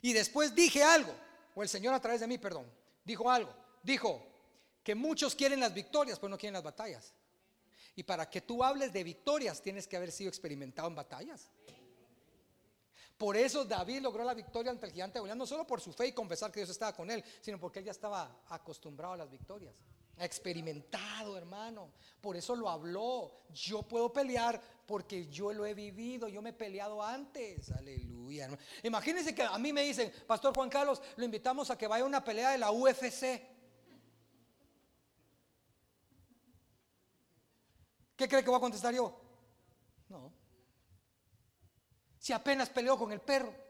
Y 0.01 0.13
después 0.13 0.53
dije 0.53 0.83
algo, 0.83 1.13
o 1.55 1.63
el 1.63 1.69
Señor 1.69 1.93
a 1.93 1.99
través 1.99 2.21
de 2.21 2.27
mí, 2.27 2.37
perdón, 2.37 2.71
dijo 3.03 3.29
algo. 3.29 3.53
Dijo 3.81 4.25
que 4.83 4.95
muchos 4.95 5.35
quieren 5.35 5.59
las 5.59 5.73
victorias, 5.73 6.19
pero 6.19 6.29
no 6.29 6.37
quieren 6.37 6.53
las 6.53 6.63
batallas. 6.63 7.13
Y 7.95 8.03
para 8.03 8.29
que 8.29 8.41
tú 8.41 8.63
hables 8.63 8.93
de 8.93 9.03
victorias, 9.03 9.61
tienes 9.61 9.87
que 9.87 9.97
haber 9.97 10.11
sido 10.11 10.29
experimentado 10.29 10.87
en 10.87 10.95
batallas. 10.95 11.49
Por 13.17 13.35
eso 13.35 13.65
David 13.65 14.01
logró 14.01 14.23
la 14.23 14.35
victoria 14.35 14.71
ante 14.71 14.85
el 14.85 14.91
gigante 14.91 15.19
Goliat, 15.19 15.35
no 15.35 15.47
solo 15.47 15.65
por 15.65 15.81
su 15.81 15.91
fe 15.91 16.07
y 16.07 16.11
confesar 16.11 16.51
que 16.51 16.59
Dios 16.59 16.69
estaba 16.69 16.93
con 16.95 17.09
él, 17.09 17.23
sino 17.41 17.59
porque 17.59 17.79
él 17.79 17.85
ya 17.85 17.91
estaba 17.91 18.43
acostumbrado 18.49 19.13
a 19.13 19.17
las 19.17 19.29
victorias 19.29 19.73
experimentado, 20.19 21.37
hermano. 21.37 21.91
Por 22.21 22.35
eso 22.35 22.55
lo 22.55 22.69
habló. 22.69 23.31
Yo 23.53 23.83
puedo 23.83 24.11
pelear 24.11 24.61
porque 24.87 25.27
yo 25.27 25.51
lo 25.53 25.65
he 25.65 25.73
vivido. 25.73 26.29
Yo 26.29 26.41
me 26.41 26.51
he 26.51 26.53
peleado 26.53 27.03
antes. 27.03 27.69
Aleluya. 27.71 28.49
Imagínense 28.81 29.35
que 29.35 29.43
a 29.43 29.57
mí 29.59 29.73
me 29.73 29.83
dicen, 29.83 30.11
Pastor 30.25 30.55
Juan 30.55 30.69
Carlos, 30.69 31.01
lo 31.17 31.25
invitamos 31.25 31.69
a 31.69 31.77
que 31.77 31.87
vaya 31.87 32.05
a 32.05 32.07
una 32.07 32.23
pelea 32.23 32.51
de 32.51 32.57
la 32.57 32.71
UFC. 32.71 33.41
¿Qué 38.15 38.27
cree 38.27 38.41
que 38.43 38.49
voy 38.49 38.57
a 38.57 38.61
contestar 38.61 38.93
yo? 38.95 39.21
No. 40.09 40.33
Si 42.17 42.31
apenas 42.31 42.69
peleó 42.69 42.97
con 42.97 43.11
el 43.11 43.19
perro. 43.19 43.66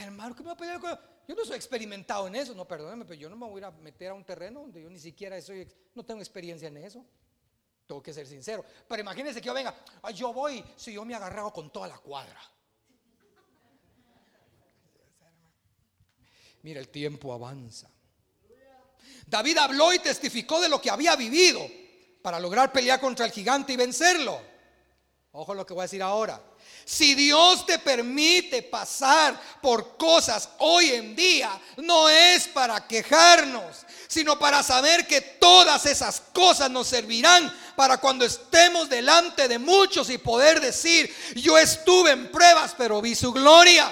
Hermano, 0.00 0.34
¿qué 0.34 0.42
me 0.42 0.54
va 0.54 0.74
a 0.74 0.80
con 0.80 0.98
yo 1.28 1.36
no 1.36 1.44
soy 1.44 1.56
experimentado 1.56 2.26
en 2.26 2.34
eso, 2.34 2.54
no, 2.54 2.66
perdóneme, 2.66 3.04
pero 3.04 3.20
yo 3.20 3.28
no 3.28 3.36
me 3.36 3.46
voy 3.46 3.62
a 3.62 3.70
meter 3.70 4.10
a 4.10 4.14
un 4.14 4.24
terreno 4.24 4.62
donde 4.62 4.82
yo 4.82 4.90
ni 4.90 4.98
siquiera 4.98 5.40
soy, 5.40 5.68
no 5.94 6.04
tengo 6.04 6.20
experiencia 6.20 6.66
en 6.66 6.78
eso. 6.78 7.04
Tengo 7.86 8.02
que 8.02 8.12
ser 8.12 8.26
sincero. 8.26 8.64
Pero 8.88 9.00
imagínense 9.00 9.40
que 9.40 9.46
yo 9.46 9.54
venga, 9.54 9.72
yo 10.14 10.32
voy, 10.32 10.64
si 10.76 10.92
yo 10.92 11.04
me 11.04 11.12
he 11.12 11.16
agarrado 11.16 11.52
con 11.52 11.70
toda 11.70 11.86
la 11.86 11.98
cuadra. 11.98 12.40
Mira, 16.62 16.80
el 16.80 16.88
tiempo 16.88 17.32
avanza. 17.32 17.88
David 19.26 19.58
habló 19.58 19.92
y 19.92 20.00
testificó 20.00 20.60
de 20.60 20.68
lo 20.68 20.80
que 20.80 20.90
había 20.90 21.14
vivido 21.14 21.64
para 22.22 22.40
lograr 22.40 22.72
pelear 22.72 23.00
contra 23.00 23.26
el 23.26 23.32
gigante 23.32 23.74
y 23.74 23.76
vencerlo. 23.76 24.49
Ojo 25.32 25.54
lo 25.54 25.64
que 25.64 25.74
voy 25.74 25.82
a 25.82 25.84
decir 25.84 26.02
ahora. 26.02 26.40
Si 26.84 27.14
Dios 27.14 27.64
te 27.64 27.78
permite 27.78 28.62
pasar 28.62 29.40
por 29.62 29.96
cosas 29.96 30.48
hoy 30.58 30.90
en 30.90 31.14
día, 31.14 31.56
no 31.76 32.08
es 32.08 32.48
para 32.48 32.84
quejarnos, 32.88 33.86
sino 34.08 34.40
para 34.40 34.64
saber 34.64 35.06
que 35.06 35.20
todas 35.20 35.86
esas 35.86 36.20
cosas 36.32 36.68
nos 36.68 36.88
servirán 36.88 37.54
para 37.76 37.98
cuando 37.98 38.24
estemos 38.24 38.88
delante 38.88 39.46
de 39.46 39.60
muchos 39.60 40.10
y 40.10 40.18
poder 40.18 40.60
decir, 40.60 41.14
yo 41.36 41.56
estuve 41.56 42.10
en 42.10 42.32
pruebas, 42.32 42.74
pero 42.76 43.00
vi 43.00 43.14
su 43.14 43.32
gloria. 43.32 43.88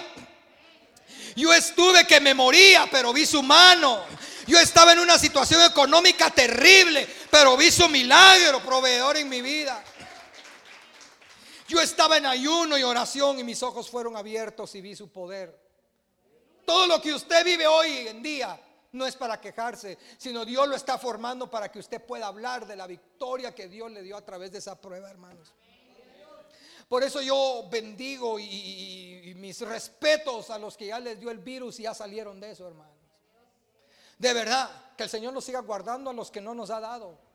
Yo 1.37 1.54
estuve 1.54 2.04
que 2.04 2.21
me 2.21 2.35
moría, 2.35 2.88
pero 2.90 3.12
vi 3.12 3.25
su 3.25 3.45
mano. 3.45 4.02
Yo 4.49 4.59
estaba 4.59 4.92
en 4.92 4.99
una 4.99 5.16
situación 5.18 5.62
económica 5.62 6.30
terrible, 6.30 7.09
pero 7.30 7.57
vi 7.57 7.71
su 7.71 7.88
milagro 7.88 8.61
proveedor 8.61 9.18
en 9.18 9.28
mi 9.28 9.40
vida. 9.40 9.85
Yo 11.68 11.80
estaba 11.80 12.16
en 12.16 12.25
ayuno 12.25 12.78
y 12.78 12.82
oración 12.82 13.38
y 13.38 13.44
mis 13.44 13.62
ojos 13.62 13.90
fueron 13.90 14.16
abiertos 14.16 14.75
y 14.75 14.80
vi 14.80 14.96
su 14.96 15.12
poder. 15.12 15.68
Todo 16.64 16.87
lo 16.87 17.00
que 17.00 17.12
usted 17.12 17.44
vive 17.44 17.66
hoy 17.66 18.08
en 18.08 18.22
día 18.22 18.58
no 18.92 19.06
es 19.06 19.14
para 19.16 19.38
quejarse, 19.38 19.98
sino 20.16 20.46
Dios 20.46 20.66
lo 20.66 20.75
está 20.75 20.96
formando 20.96 21.50
para 21.50 21.70
que 21.70 21.78
usted 21.78 22.04
pueda 22.04 22.26
hablar 22.26 22.66
de 22.66 22.75
la 22.75 22.87
victoria 22.87 23.54
que 23.54 23.68
Dios 23.68 23.90
le 23.90 24.02
dio 24.02 24.16
a 24.16 24.25
través 24.25 24.50
de 24.50 24.58
esa 24.58 24.80
prueba, 24.80 25.10
hermanos. 25.10 25.52
Por 26.88 27.02
eso 27.02 27.20
yo 27.20 27.68
bendigo 27.70 28.38
y, 28.38 29.34
mis 29.37 29.60
respetos 29.60 30.48
a 30.48 30.58
los 30.58 30.76
que 30.76 30.87
ya 30.87 30.98
les 30.98 31.20
dio 31.20 31.30
el 31.30 31.38
virus 31.38 31.78
y 31.80 31.82
ya 31.82 31.92
salieron 31.92 32.40
de 32.40 32.52
eso, 32.52 32.66
hermanos. 32.66 32.96
De 34.16 34.32
verdad, 34.32 34.94
que 34.96 35.04
el 35.04 35.10
Señor 35.10 35.34
nos 35.34 35.44
siga 35.44 35.60
guardando 35.60 36.10
a 36.10 36.14
los 36.14 36.30
que 36.30 36.40
no 36.40 36.54
nos 36.54 36.70
ha 36.70 36.80
dado. 36.80 37.27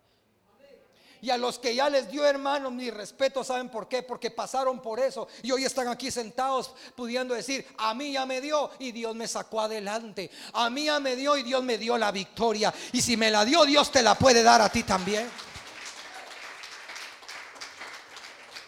Y 1.23 1.29
a 1.29 1.37
los 1.37 1.57
que 1.57 1.73
ya 1.73 1.89
les 1.89 2.11
dio 2.11 2.25
hermanos 2.25 2.73
mi 2.73 2.91
respeto, 2.91 3.45
¿saben 3.45 3.69
por 3.69 3.87
qué? 3.87 4.03
Porque 4.03 4.29
pasaron 4.29 4.81
por 4.81 4.99
eso 4.99 5.29
y 5.41 5.53
hoy 5.53 5.63
están 5.63 5.87
aquí 5.87 6.11
sentados 6.11 6.75
pudiendo 6.97 7.33
decir, 7.33 7.65
a 7.77 7.93
mí 7.93 8.11
ya 8.11 8.25
me 8.25 8.41
dio 8.41 8.69
y 8.77 8.91
Dios 8.91 9.15
me 9.15 9.25
sacó 9.25 9.61
adelante. 9.61 10.29
A 10.51 10.69
mí 10.69 10.83
ya 10.83 10.99
me 10.99 11.15
dio 11.15 11.37
y 11.37 11.43
Dios 11.43 11.63
me 11.63 11.77
dio 11.77 11.97
la 11.97 12.11
victoria. 12.11 12.73
Y 12.91 13.01
si 13.01 13.15
me 13.15 13.31
la 13.31 13.45
dio, 13.45 13.63
Dios 13.63 13.89
te 13.89 14.03
la 14.03 14.15
puede 14.15 14.43
dar 14.43 14.59
a 14.59 14.67
ti 14.67 14.83
también. 14.83 15.31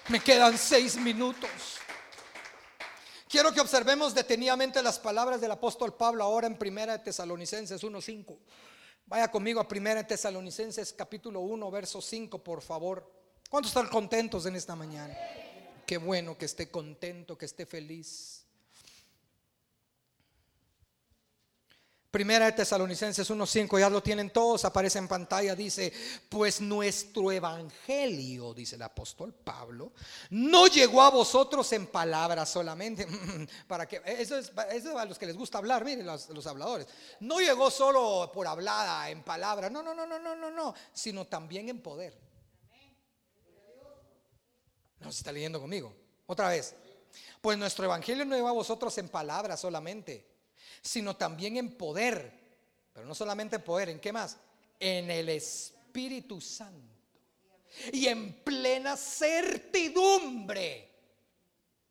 Me 0.08 0.22
quedan 0.22 0.58
seis 0.58 0.96
minutos. 0.96 1.50
Quiero 3.28 3.52
que 3.52 3.60
observemos 3.60 4.14
detenidamente 4.14 4.82
las 4.82 4.98
palabras 4.98 5.42
del 5.42 5.52
apóstol 5.52 5.94
Pablo 5.94 6.24
ahora 6.24 6.48
en 6.48 6.56
Primera 6.56 6.94
de 6.94 7.04
Tesalonicenses 7.04 7.84
1.5. 7.84 8.38
Vaya 9.08 9.30
conmigo 9.30 9.60
a 9.60 9.68
Primera 9.68 10.02
de 10.02 10.08
Tesalonicenses 10.08 10.92
capítulo 10.92 11.42
1, 11.42 11.70
verso 11.70 12.02
5, 12.02 12.44
por 12.44 12.64
favor. 12.64 13.08
¿Cuántos 13.52 13.70
están 13.70 13.88
contentos 13.88 14.48
en 14.48 14.56
esta 14.56 14.76
mañana? 14.76 15.16
Qué 15.86 15.98
bueno 15.98 16.36
que 16.36 16.46
esté 16.46 16.72
contento, 16.72 17.38
que 17.38 17.46
esté 17.46 17.68
feliz. 17.68 18.45
Primera 22.16 22.46
de 22.46 22.54
Tesalonicenses 22.54 23.30
1.5, 23.30 23.78
ya 23.78 23.90
lo 23.90 24.02
tienen 24.02 24.30
todos, 24.30 24.64
aparece 24.64 25.00
en 25.00 25.08
pantalla, 25.10 25.54
dice, 25.54 25.92
pues 26.30 26.62
nuestro 26.62 27.30
evangelio, 27.30 28.54
dice 28.54 28.78
el 28.78 28.84
apóstol 28.84 29.34
Pablo, 29.34 29.92
no 30.30 30.68
llegó 30.68 31.02
a 31.02 31.10
vosotros 31.10 31.70
en 31.74 31.88
palabras 31.88 32.50
solamente, 32.50 33.06
para 33.68 33.86
que, 33.86 34.02
eso 34.06 34.38
es, 34.38 34.50
eso 34.72 34.98
a 34.98 35.04
los 35.04 35.20
que 35.20 35.26
les 35.26 35.36
gusta 35.36 35.58
hablar, 35.58 35.84
miren 35.84 36.06
los, 36.06 36.30
los 36.30 36.48
habladores, 36.48 36.88
no 37.20 37.42
llegó 37.42 37.70
solo 37.70 38.32
por 38.34 38.48
hablada, 38.48 39.10
en 39.10 39.22
palabras, 39.22 39.70
no, 39.70 39.84
no, 39.84 39.94
no, 39.94 40.08
no, 40.08 40.18
no, 40.18 40.38
no, 40.38 40.50
no, 40.50 40.74
sino 40.94 41.28
también 41.28 41.68
en 41.68 41.82
poder. 41.82 42.18
No 45.02 45.12
se 45.12 45.18
está 45.18 45.34
leyendo 45.34 45.60
conmigo, 45.60 45.94
otra 46.28 46.48
vez, 46.48 46.76
pues 47.42 47.58
nuestro 47.58 47.84
evangelio 47.84 48.24
no 48.24 48.38
llegó 48.38 48.48
a 48.48 48.54
vosotros 48.54 48.98
en 49.00 49.10
palabras 49.10 49.60
solamente 49.60 50.35
sino 50.82 51.16
también 51.16 51.58
en 51.58 51.76
poder. 51.78 52.46
Pero 52.94 53.06
no 53.06 53.16
solamente 53.16 53.58
en 53.58 53.64
poder, 53.64 53.90
¿en 53.90 54.00
qué 54.00 54.12
más? 54.12 54.38
En 54.80 55.12
el 55.12 55.30
Espíritu 55.30 56.40
Santo. 56.40 56.94
Y 57.92 58.08
en 58.08 58.42
plena 58.44 58.96
certidumbre, 58.96 60.90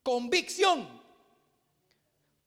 convicción. 0.02 1.02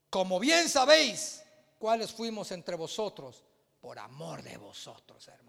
Como 0.10 0.40
bien 0.40 0.68
sabéis, 0.70 1.44
cuáles 1.78 2.12
fuimos 2.12 2.52
entre 2.52 2.76
vosotros 2.76 3.44
por 3.80 4.00
amor 4.00 4.42
de 4.42 4.58
vosotros, 4.58 5.28
hermano. 5.28 5.47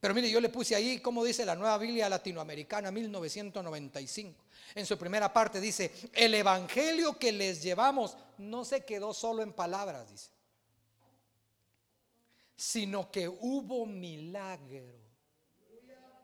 Pero 0.00 0.14
mire, 0.14 0.30
yo 0.30 0.40
le 0.40 0.48
puse 0.48 0.74
ahí, 0.74 0.98
como 0.98 1.22
dice 1.22 1.44
la 1.44 1.54
nueva 1.54 1.76
Biblia 1.76 2.08
latinoamericana 2.08 2.90
1995. 2.90 4.44
En 4.74 4.86
su 4.86 4.96
primera 4.96 5.30
parte 5.30 5.60
dice, 5.60 5.92
el 6.14 6.34
evangelio 6.34 7.18
que 7.18 7.30
les 7.30 7.62
llevamos 7.62 8.16
no 8.38 8.64
se 8.64 8.84
quedó 8.84 9.12
solo 9.12 9.42
en 9.42 9.52
palabras, 9.52 10.10
dice, 10.10 10.30
sino 12.56 13.10
que 13.10 13.28
hubo 13.28 13.84
milagro. 13.84 15.00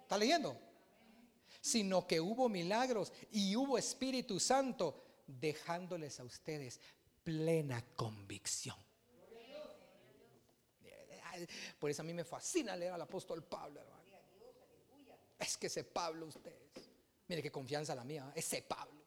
¿Está 0.03 0.17
leyendo? 0.17 0.59
Sino 1.61 2.07
que 2.07 2.19
hubo 2.21 2.49
milagros 2.49 3.13
y 3.33 3.57
hubo 3.57 3.77
Espíritu 3.77 4.41
Santo 4.41 5.03
dejándoles 5.27 6.19
a 6.21 6.25
ustedes 6.25 6.81
plena 7.23 7.85
convicción. 7.95 8.86
Por 11.79 11.91
eso 11.91 12.03
a 12.03 12.05
mí 12.05 12.13
me 12.13 12.25
fascina 12.25 12.77
leer 12.77 12.93
al 12.93 13.03
apóstol 13.03 13.43
Pablo, 13.45 13.81
hermano. 13.81 14.07
Es 15.39 15.57
que 15.57 15.67
ese 15.67 15.85
Pablo 15.85 16.27
ustedes. 16.27 16.73
Mire 17.29 17.43
qué 17.43 17.51
confianza 17.51 17.95
la 17.95 18.05
mía, 18.05 18.33
ese 18.35 18.63
Pablo. 18.63 19.03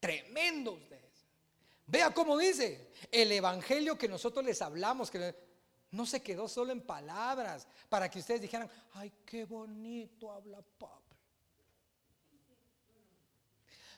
Tremendo 0.00 0.72
ustedes. 0.72 1.26
Vea 1.86 2.12
cómo 2.12 2.36
dice, 2.36 2.92
el 3.10 3.32
evangelio 3.32 3.96
que 3.96 4.08
nosotros 4.08 4.44
les 4.44 4.60
hablamos, 4.60 5.10
que 5.10 5.34
no 5.92 6.04
se 6.04 6.22
quedó 6.22 6.46
solo 6.48 6.72
en 6.72 6.82
palabras, 6.82 7.66
para 7.88 8.10
que 8.10 8.18
ustedes 8.18 8.42
dijeran, 8.42 8.70
ay, 8.92 9.12
qué 9.24 9.44
bonito 9.44 10.30
habla 10.30 10.62
Pablo. 10.76 10.98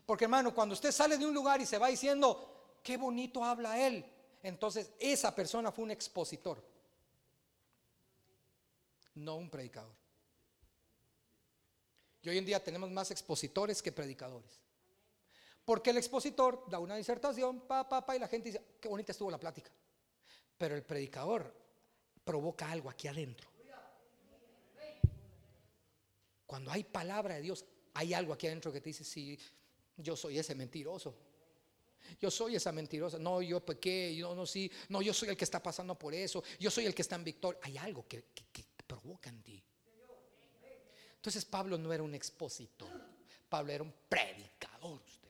Porque 0.06 0.24
hermano, 0.24 0.54
cuando 0.54 0.74
usted 0.74 0.92
sale 0.92 1.18
de 1.18 1.26
un 1.26 1.35
lugar 1.35 1.61
y 1.61 1.66
se 1.66 1.78
va 1.78 1.88
diciendo, 1.88 2.78
qué 2.83 2.96
bonito 2.96 3.44
habla 3.44 3.85
él, 3.85 4.04
entonces 4.42 4.90
esa 4.98 5.35
persona 5.35 5.70
fue 5.72 5.85
un 5.85 5.90
expositor, 5.90 6.62
no 9.14 9.37
un 9.37 9.50
predicador. 9.50 9.94
Y 12.22 12.29
hoy 12.29 12.38
en 12.38 12.44
día 12.44 12.62
tenemos 12.62 12.90
más 12.90 13.11
expositores 13.11 13.83
que 13.83 13.92
predicadores. 13.92 14.61
Porque 15.64 15.90
el 15.90 15.98
expositor 15.98 16.64
da 16.68 16.79
una 16.79 16.96
disertación, 16.96 17.61
pa, 17.61 17.88
pa, 17.88 18.05
pa, 18.05 18.16
y 18.16 18.18
la 18.18 18.29
gente 18.29 18.48
dice, 18.48 18.62
qué 18.81 18.88
bonita 18.88 19.12
estuvo 19.12 19.31
la 19.31 19.38
plática. 19.38 19.70
Pero 20.59 20.74
el 20.74 20.83
predicador 20.83 21.55
provoca 22.24 22.70
algo 22.70 22.90
aquí 22.90 23.09
adentro. 23.09 23.48
Cuando 26.46 26.72
hay 26.72 26.83
palabra 26.83 27.37
de 27.37 27.42
Dios, 27.42 27.64
hay 27.94 28.12
algo 28.12 28.33
aquí 28.33 28.48
adentro 28.48 28.72
que 28.72 28.81
te 28.81 28.90
dice, 28.90 29.05
sí, 29.05 29.38
yo 29.96 30.16
soy 30.16 30.38
ese 30.38 30.55
mentiroso. 30.55 31.16
Yo 32.18 32.30
soy 32.30 32.56
esa 32.56 32.72
mentirosa. 32.72 33.18
No, 33.18 33.42
yo 33.42 33.64
pequé, 33.64 34.14
yo 34.16 34.34
no, 34.34 34.46
sí, 34.46 34.70
no, 34.88 35.02
yo 35.02 35.12
soy 35.12 35.28
el 35.28 35.36
que 35.36 35.44
está 35.44 35.62
pasando 35.62 35.98
por 35.98 36.14
eso. 36.14 36.42
Yo 36.58 36.70
soy 36.70 36.86
el 36.86 36.94
que 36.94 37.02
está 37.02 37.16
en 37.16 37.24
victoria. 37.24 37.60
Hay 37.62 37.76
algo 37.78 38.06
que, 38.08 38.24
que 38.34 38.64
provoca 38.86 39.30
en 39.30 39.42
ti. 39.42 39.62
Entonces 41.20 41.44
Pablo 41.44 41.76
no 41.76 41.92
era 41.92 42.02
un 42.02 42.14
expositor, 42.14 42.88
Pablo 43.48 43.72
era 43.72 43.84
un 43.84 43.92
predicador 44.08 45.02
usted. 45.02 45.28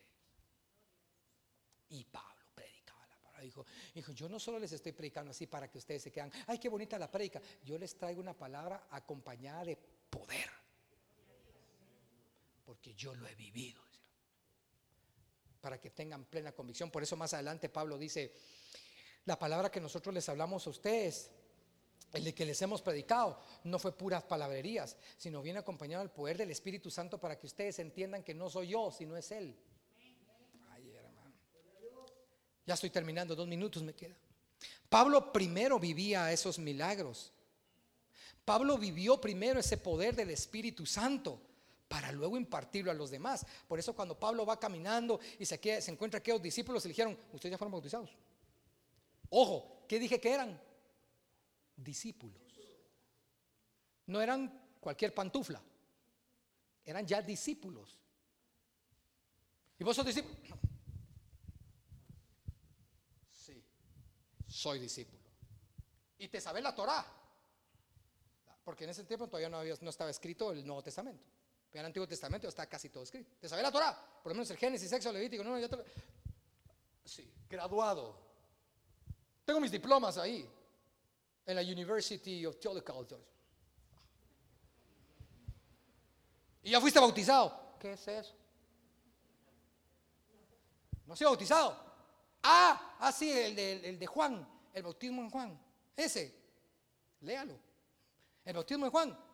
Y 1.88 2.04
Pablo 2.04 2.46
predicaba 2.54 3.04
la 3.08 3.16
palabra. 3.16 3.42
Dijo, 3.42 3.66
dijo, 3.92 4.12
yo 4.12 4.28
no 4.28 4.38
solo 4.38 4.60
les 4.60 4.70
estoy 4.70 4.92
predicando 4.92 5.32
así 5.32 5.48
para 5.48 5.68
que 5.68 5.78
ustedes 5.78 6.04
se 6.04 6.12
quedan, 6.12 6.30
ay, 6.46 6.58
qué 6.58 6.68
bonita 6.68 6.96
la 6.96 7.10
predica. 7.10 7.42
Yo 7.64 7.76
les 7.76 7.98
traigo 7.98 8.20
una 8.20 8.34
palabra 8.34 8.86
acompañada 8.90 9.64
de 9.64 9.76
poder. 10.08 10.48
Porque 12.64 12.94
yo 12.94 13.12
lo 13.16 13.26
he 13.26 13.34
vivido. 13.34 13.82
Para 15.61 15.81
que 15.81 15.90
tengan 15.90 16.25
plena 16.25 16.53
convicción. 16.53 16.90
Por 16.90 17.03
eso 17.03 17.16
más 17.16 17.35
adelante 17.35 17.68
Pablo 17.68 17.99
dice, 17.99 18.33
la 19.27 19.38
palabra 19.38 19.70
que 19.70 19.81
nosotros 19.81 20.14
les 20.14 20.29
hablamos 20.29 20.66
a 20.66 20.70
ustedes 20.70 21.31
el 22.12 22.35
que 22.35 22.44
les 22.44 22.61
hemos 22.62 22.83
predicado 22.83 23.38
no 23.64 23.79
fue 23.79 23.96
puras 23.96 24.25
palabrerías, 24.25 24.96
sino 25.16 25.42
viene 25.42 25.61
acompañado 25.61 26.03
del 26.03 26.11
poder 26.11 26.37
del 26.37 26.51
Espíritu 26.51 26.90
Santo 26.90 27.18
para 27.18 27.38
que 27.38 27.46
ustedes 27.46 27.79
entiendan 27.79 28.25
que 28.25 28.35
no 28.35 28.51
soy 28.51 28.68
yo, 28.68 28.90
sino 28.90 29.16
es 29.16 29.31
Él. 29.31 29.57
Ya 32.66 32.75
estoy 32.75 32.90
terminando, 32.90 33.35
dos 33.35 33.49
minutos 33.49 33.83
me 33.83 33.94
queda. 33.94 34.16
Pablo 34.88 35.33
primero 35.33 35.79
vivía 35.79 36.33
esos 36.33 36.59
milagros. 36.59 37.33
Pablo 38.44 38.77
vivió 38.79 39.20
primero 39.20 39.61
ese 39.61 39.77
poder 39.77 40.14
del 40.14 40.31
Espíritu 40.31 40.87
Santo 40.87 41.40
para 41.90 42.12
luego 42.12 42.37
impartirlo 42.37 42.92
a 42.92 42.94
los 42.94 43.11
demás. 43.11 43.44
Por 43.66 43.81
eso 43.81 43.96
cuando 43.96 44.16
Pablo 44.16 44.46
va 44.46 44.61
caminando 44.61 45.18
y 45.40 45.44
se, 45.44 45.59
se 45.83 45.90
encuentra 45.90 46.18
aquellos 46.18 46.40
discípulos, 46.40 46.85
le 46.85 46.90
dijeron, 46.90 47.18
ustedes 47.33 47.50
ya 47.50 47.59
fueron 47.59 47.72
bautizados. 47.72 48.16
Ojo, 49.29 49.87
¿qué 49.88 49.98
dije 49.98 50.20
que 50.20 50.33
eran? 50.33 50.62
Discípulos. 51.74 52.40
No 54.07 54.22
eran 54.22 54.76
cualquier 54.79 55.12
pantufla, 55.12 55.61
eran 56.85 57.05
ya 57.05 57.20
discípulos. 57.22 57.98
¿Y 59.76 59.83
vos 59.83 59.96
sos 59.96 60.07
discípulo? 60.07 60.37
Sí, 63.29 63.64
soy 64.46 64.79
discípulo. 64.79 65.24
¿Y 66.18 66.29
te 66.29 66.40
sabes 66.40 66.62
la 66.62 66.72
Torah? 66.72 67.05
Porque 68.62 68.85
en 68.85 68.90
ese 68.90 69.03
tiempo 69.03 69.26
todavía 69.26 69.48
no 69.48 69.90
estaba 69.90 70.11
escrito 70.11 70.53
el 70.53 70.64
Nuevo 70.64 70.85
Testamento. 70.85 71.39
Pero 71.70 71.80
en 71.80 71.80
el 71.80 71.87
Antiguo 71.87 72.09
Testamento 72.09 72.48
está 72.48 72.66
casi 72.66 72.88
todo 72.88 73.04
escrito. 73.04 73.30
¿Te 73.40 73.48
sabes 73.48 73.62
la 73.62 73.70
Torah? 73.70 73.96
Por 74.22 74.33
lo 74.33 74.35
menos 74.35 74.50
el 74.50 74.56
Génesis, 74.56 74.90
Sexo, 74.90 75.12
Levítico. 75.12 75.44
No, 75.44 75.59
ya 75.59 75.68
te... 75.68 75.76
Sí, 77.04 77.33
graduado. 77.48 78.18
Tengo 79.44 79.61
mis 79.61 79.70
diplomas 79.70 80.18
ahí. 80.18 80.48
En 81.46 81.56
la 81.56 81.62
University 81.62 82.44
of 82.44 82.59
Theological. 82.59 83.06
Y 86.62 86.70
ya 86.70 86.80
fuiste 86.80 86.98
bautizado. 86.98 87.76
¿Qué 87.78 87.92
es 87.92 88.09
eso? 88.09 88.35
No 91.06 91.16
soy 91.16 91.26
bautizado. 91.26 91.90
Ah, 92.42 92.96
ah, 92.98 93.12
sí, 93.12 93.30
el 93.30 93.54
de, 93.54 93.88
el 93.88 93.98
de 93.98 94.06
Juan, 94.06 94.46
el 94.72 94.83
bautismo 94.83 95.22
en 95.22 95.30
Juan. 95.30 95.61
Ese, 95.96 96.35
léalo. 97.20 97.59
El 98.44 98.54
bautismo 98.54 98.87
en 98.87 98.92
Juan. 98.92 99.29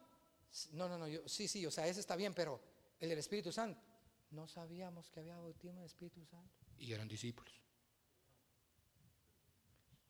No, 0.72 0.88
no, 0.88 0.98
no, 0.98 1.08
yo, 1.08 1.28
sí, 1.28 1.48
sí, 1.48 1.66
o 1.66 1.70
sea, 1.70 1.86
ese 1.86 2.00
está 2.00 2.16
bien, 2.16 2.34
pero 2.34 2.60
el 2.98 3.08
del 3.08 3.18
Espíritu 3.18 3.52
Santo. 3.52 3.80
No 4.30 4.48
sabíamos 4.48 5.10
que 5.10 5.20
había 5.20 5.36
bautismo 5.36 5.80
del 5.80 5.86
Espíritu 5.86 6.24
Santo. 6.24 6.54
Y 6.78 6.92
eran 6.92 7.08
discípulos. 7.08 7.54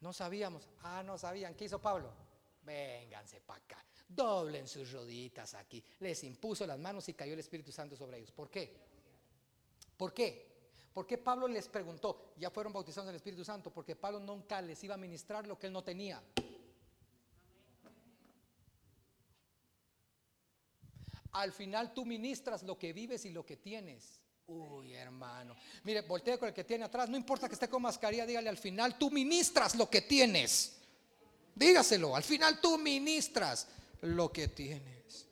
No 0.01 0.13
sabíamos. 0.13 0.69
Ah, 0.83 1.03
no 1.05 1.19
sabían. 1.19 1.55
¿Qué 1.55 1.65
hizo 1.65 1.81
Pablo? 1.81 2.13
Vénganse 2.63 3.41
para 3.41 3.63
acá. 3.63 3.85
Doblen 4.09 4.69
sus 4.69 4.93
rodillitas 4.93 5.55
aquí. 5.55 5.83
Les 6.01 6.23
impuso 6.25 6.67
las 6.67 6.79
manos 6.79 7.09
y 7.09 7.15
cayó 7.15 7.33
el 7.33 7.41
Espíritu 7.41 7.73
Santo 7.73 7.97
sobre 7.97 8.19
ellos. 8.19 8.33
¿Por 8.33 8.51
qué? 8.51 8.77
¿Por 9.97 10.13
qué? 10.13 10.55
¿Por 10.93 11.07
qué 11.07 11.19
Pablo 11.19 11.49
les 11.49 11.69
preguntó? 11.69 12.33
Ya 12.39 12.51
fueron 12.51 12.73
bautizados 12.73 13.07
en 13.07 13.11
el 13.11 13.17
Espíritu 13.17 13.45
Santo. 13.45 13.73
Porque 13.73 13.97
Pablo 13.97 14.21
nunca 14.21 14.63
les 14.63 14.83
iba 14.85 14.95
a 14.95 14.99
ministrar 14.99 15.47
lo 15.47 15.59
que 15.59 15.67
él 15.67 15.73
no 15.73 15.83
tenía. 15.83 16.23
Al 21.37 21.53
final 21.53 21.93
tú 21.93 22.07
ministras 22.07 22.63
lo 22.63 22.79
que 22.79 22.95
vives 22.95 23.27
y 23.27 23.31
lo 23.31 23.45
que 23.45 23.59
tienes. 23.59 24.21
Uy, 24.47 24.95
hermano. 24.95 25.55
Mire, 25.85 26.01
voltea 26.01 26.39
con 26.39 26.49
el 26.49 26.55
que 26.55 26.65
tiene 26.65 26.85
atrás. 26.85 27.11
No 27.11 27.17
importa 27.17 27.47
que 27.47 27.55
esté 27.55 27.69
con 27.69 27.83
mascarilla, 27.83 28.25
dígale, 28.25 28.49
al 28.49 28.57
final 28.57 28.97
tú 28.97 29.11
ministras 29.11 29.75
lo 29.75 29.91
que 29.91 30.01
tienes. 30.01 30.79
Dígaselo, 31.55 32.17
al 32.17 32.23
final 32.23 32.59
tú 32.59 32.79
ministras 32.79 33.69
lo 34.01 34.33
que 34.33 34.49
tienes. 34.49 35.27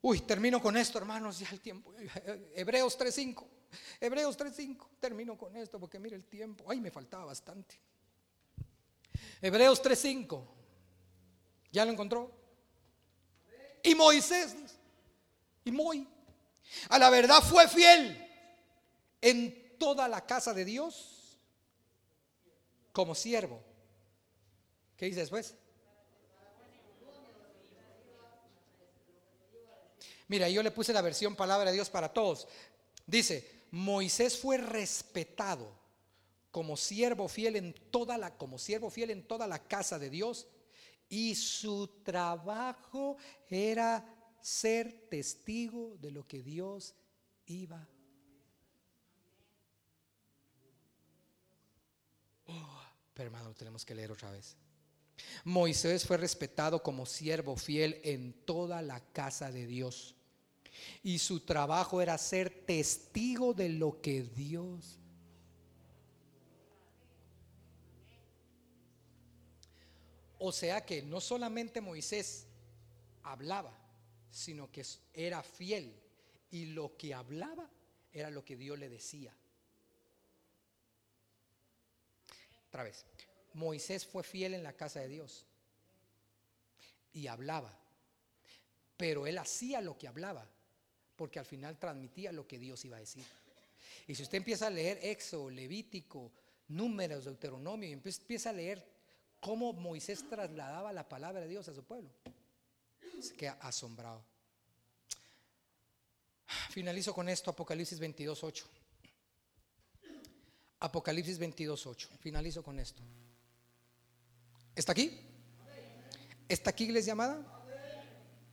Uy, 0.00 0.20
termino 0.20 0.62
con 0.62 0.78
esto, 0.78 0.96
hermanos, 0.96 1.40
ya 1.40 1.48
el 1.50 1.60
tiempo. 1.60 1.92
Hebreos 2.54 2.98
3.5. 2.98 3.44
Hebreos 4.00 4.38
3.5. 4.38 4.86
Termino 4.98 5.36
con 5.36 5.54
esto 5.56 5.78
porque 5.78 5.98
mire 5.98 6.16
el 6.16 6.24
tiempo. 6.24 6.64
Ay, 6.68 6.80
me 6.80 6.90
faltaba 6.90 7.26
bastante. 7.26 7.78
Hebreos 9.42 9.82
3.5. 9.82 10.42
¿Ya 11.70 11.84
lo 11.84 11.92
encontró? 11.92 12.30
Y 13.82 13.94
Moisés, 13.94 14.56
y 15.66 15.72
muy, 15.72 16.06
a 16.88 16.98
la 16.98 17.10
verdad 17.10 17.42
fue 17.42 17.66
fiel 17.66 18.24
en 19.20 19.76
toda 19.78 20.06
la 20.06 20.24
casa 20.24 20.54
de 20.54 20.64
Dios 20.64 21.38
como 22.92 23.16
siervo. 23.16 23.60
¿Qué 24.96 25.06
dice 25.06 25.20
después? 25.20 25.54
Mira, 30.28 30.48
yo 30.48 30.62
le 30.62 30.70
puse 30.70 30.92
la 30.92 31.02
versión 31.02 31.34
palabra 31.34 31.70
de 31.70 31.74
Dios 31.74 31.90
para 31.90 32.12
todos. 32.12 32.46
Dice, 33.04 33.64
Moisés 33.72 34.38
fue 34.38 34.58
respetado 34.58 35.68
como 36.52 36.76
siervo 36.76 37.26
fiel 37.28 37.56
en 37.56 37.74
toda 37.90 38.16
la 38.16 38.38
como 38.38 38.58
siervo 38.58 38.88
fiel 38.88 39.10
en 39.10 39.26
toda 39.26 39.48
la 39.48 39.58
casa 39.66 39.98
de 39.98 40.10
Dios 40.10 40.46
y 41.08 41.34
su 41.34 41.88
trabajo 42.04 43.16
era 43.48 44.15
ser 44.46 45.08
testigo 45.10 45.96
de 46.00 46.12
lo 46.12 46.28
que 46.28 46.40
Dios 46.40 46.94
iba. 47.46 47.88
Oh, 52.46 52.80
pero 53.12 53.26
hermano, 53.26 53.52
tenemos 53.54 53.84
que 53.84 53.96
leer 53.96 54.12
otra 54.12 54.30
vez. 54.30 54.56
Moisés 55.42 56.06
fue 56.06 56.16
respetado 56.16 56.80
como 56.80 57.06
siervo 57.06 57.56
fiel 57.56 58.00
en 58.04 58.32
toda 58.44 58.82
la 58.82 59.00
casa 59.00 59.50
de 59.50 59.66
Dios. 59.66 60.14
Y 61.02 61.18
su 61.18 61.40
trabajo 61.40 62.00
era 62.00 62.16
ser 62.16 62.50
testigo 62.66 63.52
de 63.52 63.70
lo 63.70 64.00
que 64.00 64.22
Dios 64.22 65.00
O 70.38 70.52
sea 70.52 70.84
que 70.84 71.02
no 71.02 71.20
solamente 71.20 71.80
Moisés 71.80 72.46
hablaba, 73.22 73.85
sino 74.36 74.70
que 74.70 74.84
era 75.14 75.42
fiel. 75.42 75.94
Y 76.50 76.66
lo 76.66 76.96
que 76.96 77.14
hablaba 77.14 77.68
era 78.12 78.30
lo 78.30 78.44
que 78.44 78.56
Dios 78.56 78.78
le 78.78 78.88
decía. 78.88 79.34
Otra 82.68 82.84
vez, 82.84 83.04
Moisés 83.54 84.06
fue 84.06 84.22
fiel 84.22 84.54
en 84.54 84.62
la 84.62 84.74
casa 84.74 85.00
de 85.00 85.08
Dios 85.08 85.46
y 87.14 87.26
hablaba, 87.26 87.72
pero 88.96 89.26
él 89.26 89.38
hacía 89.38 89.80
lo 89.80 89.96
que 89.96 90.08
hablaba, 90.08 90.46
porque 91.16 91.38
al 91.38 91.46
final 91.46 91.78
transmitía 91.78 92.32
lo 92.32 92.46
que 92.46 92.58
Dios 92.58 92.84
iba 92.84 92.98
a 92.98 93.00
decir. 93.00 93.24
Y 94.06 94.14
si 94.14 94.22
usted 94.22 94.38
empieza 94.38 94.66
a 94.66 94.70
leer 94.70 94.98
Éxodo, 95.02 95.48
Levítico, 95.48 96.30
Números, 96.68 97.24
Deuteronomio, 97.24 97.88
y 97.88 97.92
empieza 97.92 98.50
a 98.50 98.52
leer 98.52 98.86
cómo 99.40 99.72
Moisés 99.72 100.28
trasladaba 100.28 100.92
la 100.92 101.08
palabra 101.08 101.40
de 101.40 101.48
Dios 101.48 101.68
a 101.68 101.74
su 101.74 101.82
pueblo, 101.84 102.10
se 103.20 103.34
queda 103.34 103.58
asombrado. 103.60 104.24
Finalizo 106.70 107.12
con 107.12 107.28
esto, 107.28 107.50
Apocalipsis 107.50 108.00
22.8. 108.00 108.64
Apocalipsis 110.80 111.40
22.8. 111.40 112.08
Finalizo 112.18 112.62
con 112.62 112.78
esto. 112.78 113.02
¿Está 114.74 114.92
aquí? 114.92 115.20
¿Está 116.48 116.70
aquí 116.70 116.84
iglesia 116.84 117.12
llamada? 117.12 117.56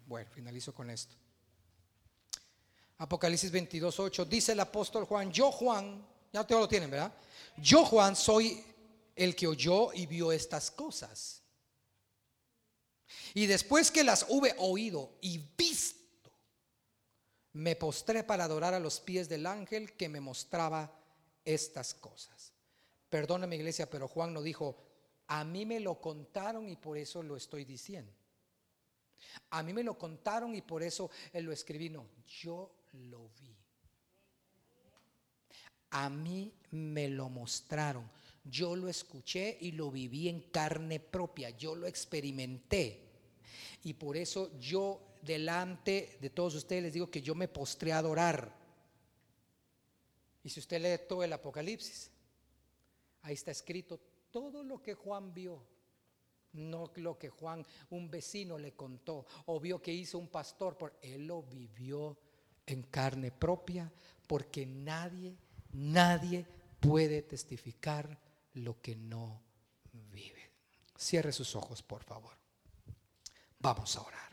Bueno, 0.06 0.30
finalizo 0.34 0.74
con 0.74 0.90
esto. 0.90 1.16
Apocalipsis 2.98 3.52
22.8. 3.52 4.26
Dice 4.26 4.54
el 4.54 4.60
apóstol 4.60 5.06
Juan, 5.06 5.32
yo 5.32 5.52
Juan, 5.52 6.06
ya 6.32 6.46
todos 6.46 6.62
lo 6.62 6.68
tienen, 6.68 6.90
¿verdad? 6.90 7.14
Yo 7.58 7.86
Juan 7.86 8.16
soy 8.16 8.64
el 9.16 9.36
que 9.36 9.48
oyó 9.48 9.94
y 9.94 10.06
vio 10.06 10.32
estas 10.32 10.72
cosas. 10.72 11.43
Y 13.34 13.46
después 13.46 13.92
que 13.92 14.04
las 14.04 14.26
hube 14.30 14.56
oído 14.58 15.18
y 15.22 15.40
visto, 15.58 16.32
me 17.54 17.76
postré 17.76 18.24
para 18.24 18.46
adorar 18.46 18.74
a 18.74 18.80
los 18.80 19.00
pies 19.00 19.30
del 19.30 19.46
ángel 19.46 19.94
que 19.94 20.10
me 20.10 20.20
mostraba 20.20 20.92
estas 21.46 21.94
cosas. 21.94 22.54
Perdóname 23.10 23.58
iglesia, 23.58 23.90
pero 23.90 24.08
Juan 24.08 24.34
no 24.34 24.42
dijo, 24.42 24.76
a 25.28 25.44
mí 25.44 25.66
me 25.66 25.80
lo 25.80 26.02
contaron 26.02 26.68
y 26.70 26.76
por 26.76 26.98
eso 26.98 27.22
lo 27.22 27.38
estoy 27.38 27.66
diciendo. 27.66 28.12
A 29.52 29.64
mí 29.64 29.74
me 29.74 29.84
lo 29.84 29.98
contaron 29.98 30.56
y 30.56 30.62
por 30.62 30.84
eso 30.84 31.10
él 31.32 31.46
lo 31.46 31.52
escribí. 31.52 31.90
No, 31.90 32.08
yo 32.28 32.72
lo 32.94 33.30
vi. 33.40 33.56
A 35.92 36.10
mí 36.10 36.52
me 36.72 37.08
lo 37.08 37.30
mostraron. 37.30 38.10
Yo 38.44 38.76
lo 38.76 38.90
escuché 38.90 39.58
y 39.62 39.72
lo 39.72 39.90
viví 39.90 40.28
en 40.28 40.42
carne 40.42 41.00
propia. 41.00 41.50
Yo 41.52 41.76
lo 41.76 41.88
experimenté. 41.88 43.00
Y 43.84 43.94
por 43.94 44.18
eso 44.18 44.58
yo 44.60 45.18
delante 45.22 46.18
de 46.20 46.30
todos 46.30 46.56
ustedes 46.56 46.84
les 46.84 46.94
digo 46.94 47.10
que 47.10 47.22
yo 47.22 47.36
me 47.36 47.48
postré 47.48 47.94
a 47.94 48.00
adorar. 48.00 48.54
Y 50.44 50.50
si 50.50 50.60
usted 50.60 50.82
lee 50.82 51.06
todo 51.08 51.24
el 51.24 51.32
Apocalipsis, 51.32 52.12
ahí 53.22 53.34
está 53.34 53.52
escrito 53.52 54.00
todo 54.30 54.64
lo 54.64 54.82
que 54.82 54.94
Juan 54.94 55.34
vio. 55.34 55.66
No 56.52 56.92
lo 56.98 57.18
que 57.18 57.30
Juan, 57.30 57.66
un 57.90 58.12
vecino 58.12 58.60
le 58.60 58.74
contó 58.74 59.26
o 59.48 59.60
vio 59.60 59.82
que 59.82 59.92
hizo 59.92 60.20
un 60.20 60.28
pastor, 60.28 60.78
por 60.78 61.00
él 61.02 61.26
lo 61.26 61.42
vivió 61.42 62.16
en 62.68 62.84
carne 62.84 63.32
propia, 63.32 63.92
porque 64.28 64.66
nadie, 64.66 65.36
nadie 65.72 66.46
puede 66.80 67.24
testificar 67.24 68.20
lo 68.54 68.80
que 68.82 68.96
no 68.96 69.42
vive. 69.92 70.52
Cierre 70.98 71.32
sus 71.32 71.56
ojos, 71.56 71.82
por 71.82 72.04
favor. 72.04 72.38
Vamos 73.60 73.96
a 73.96 74.02
orar. 74.02 74.33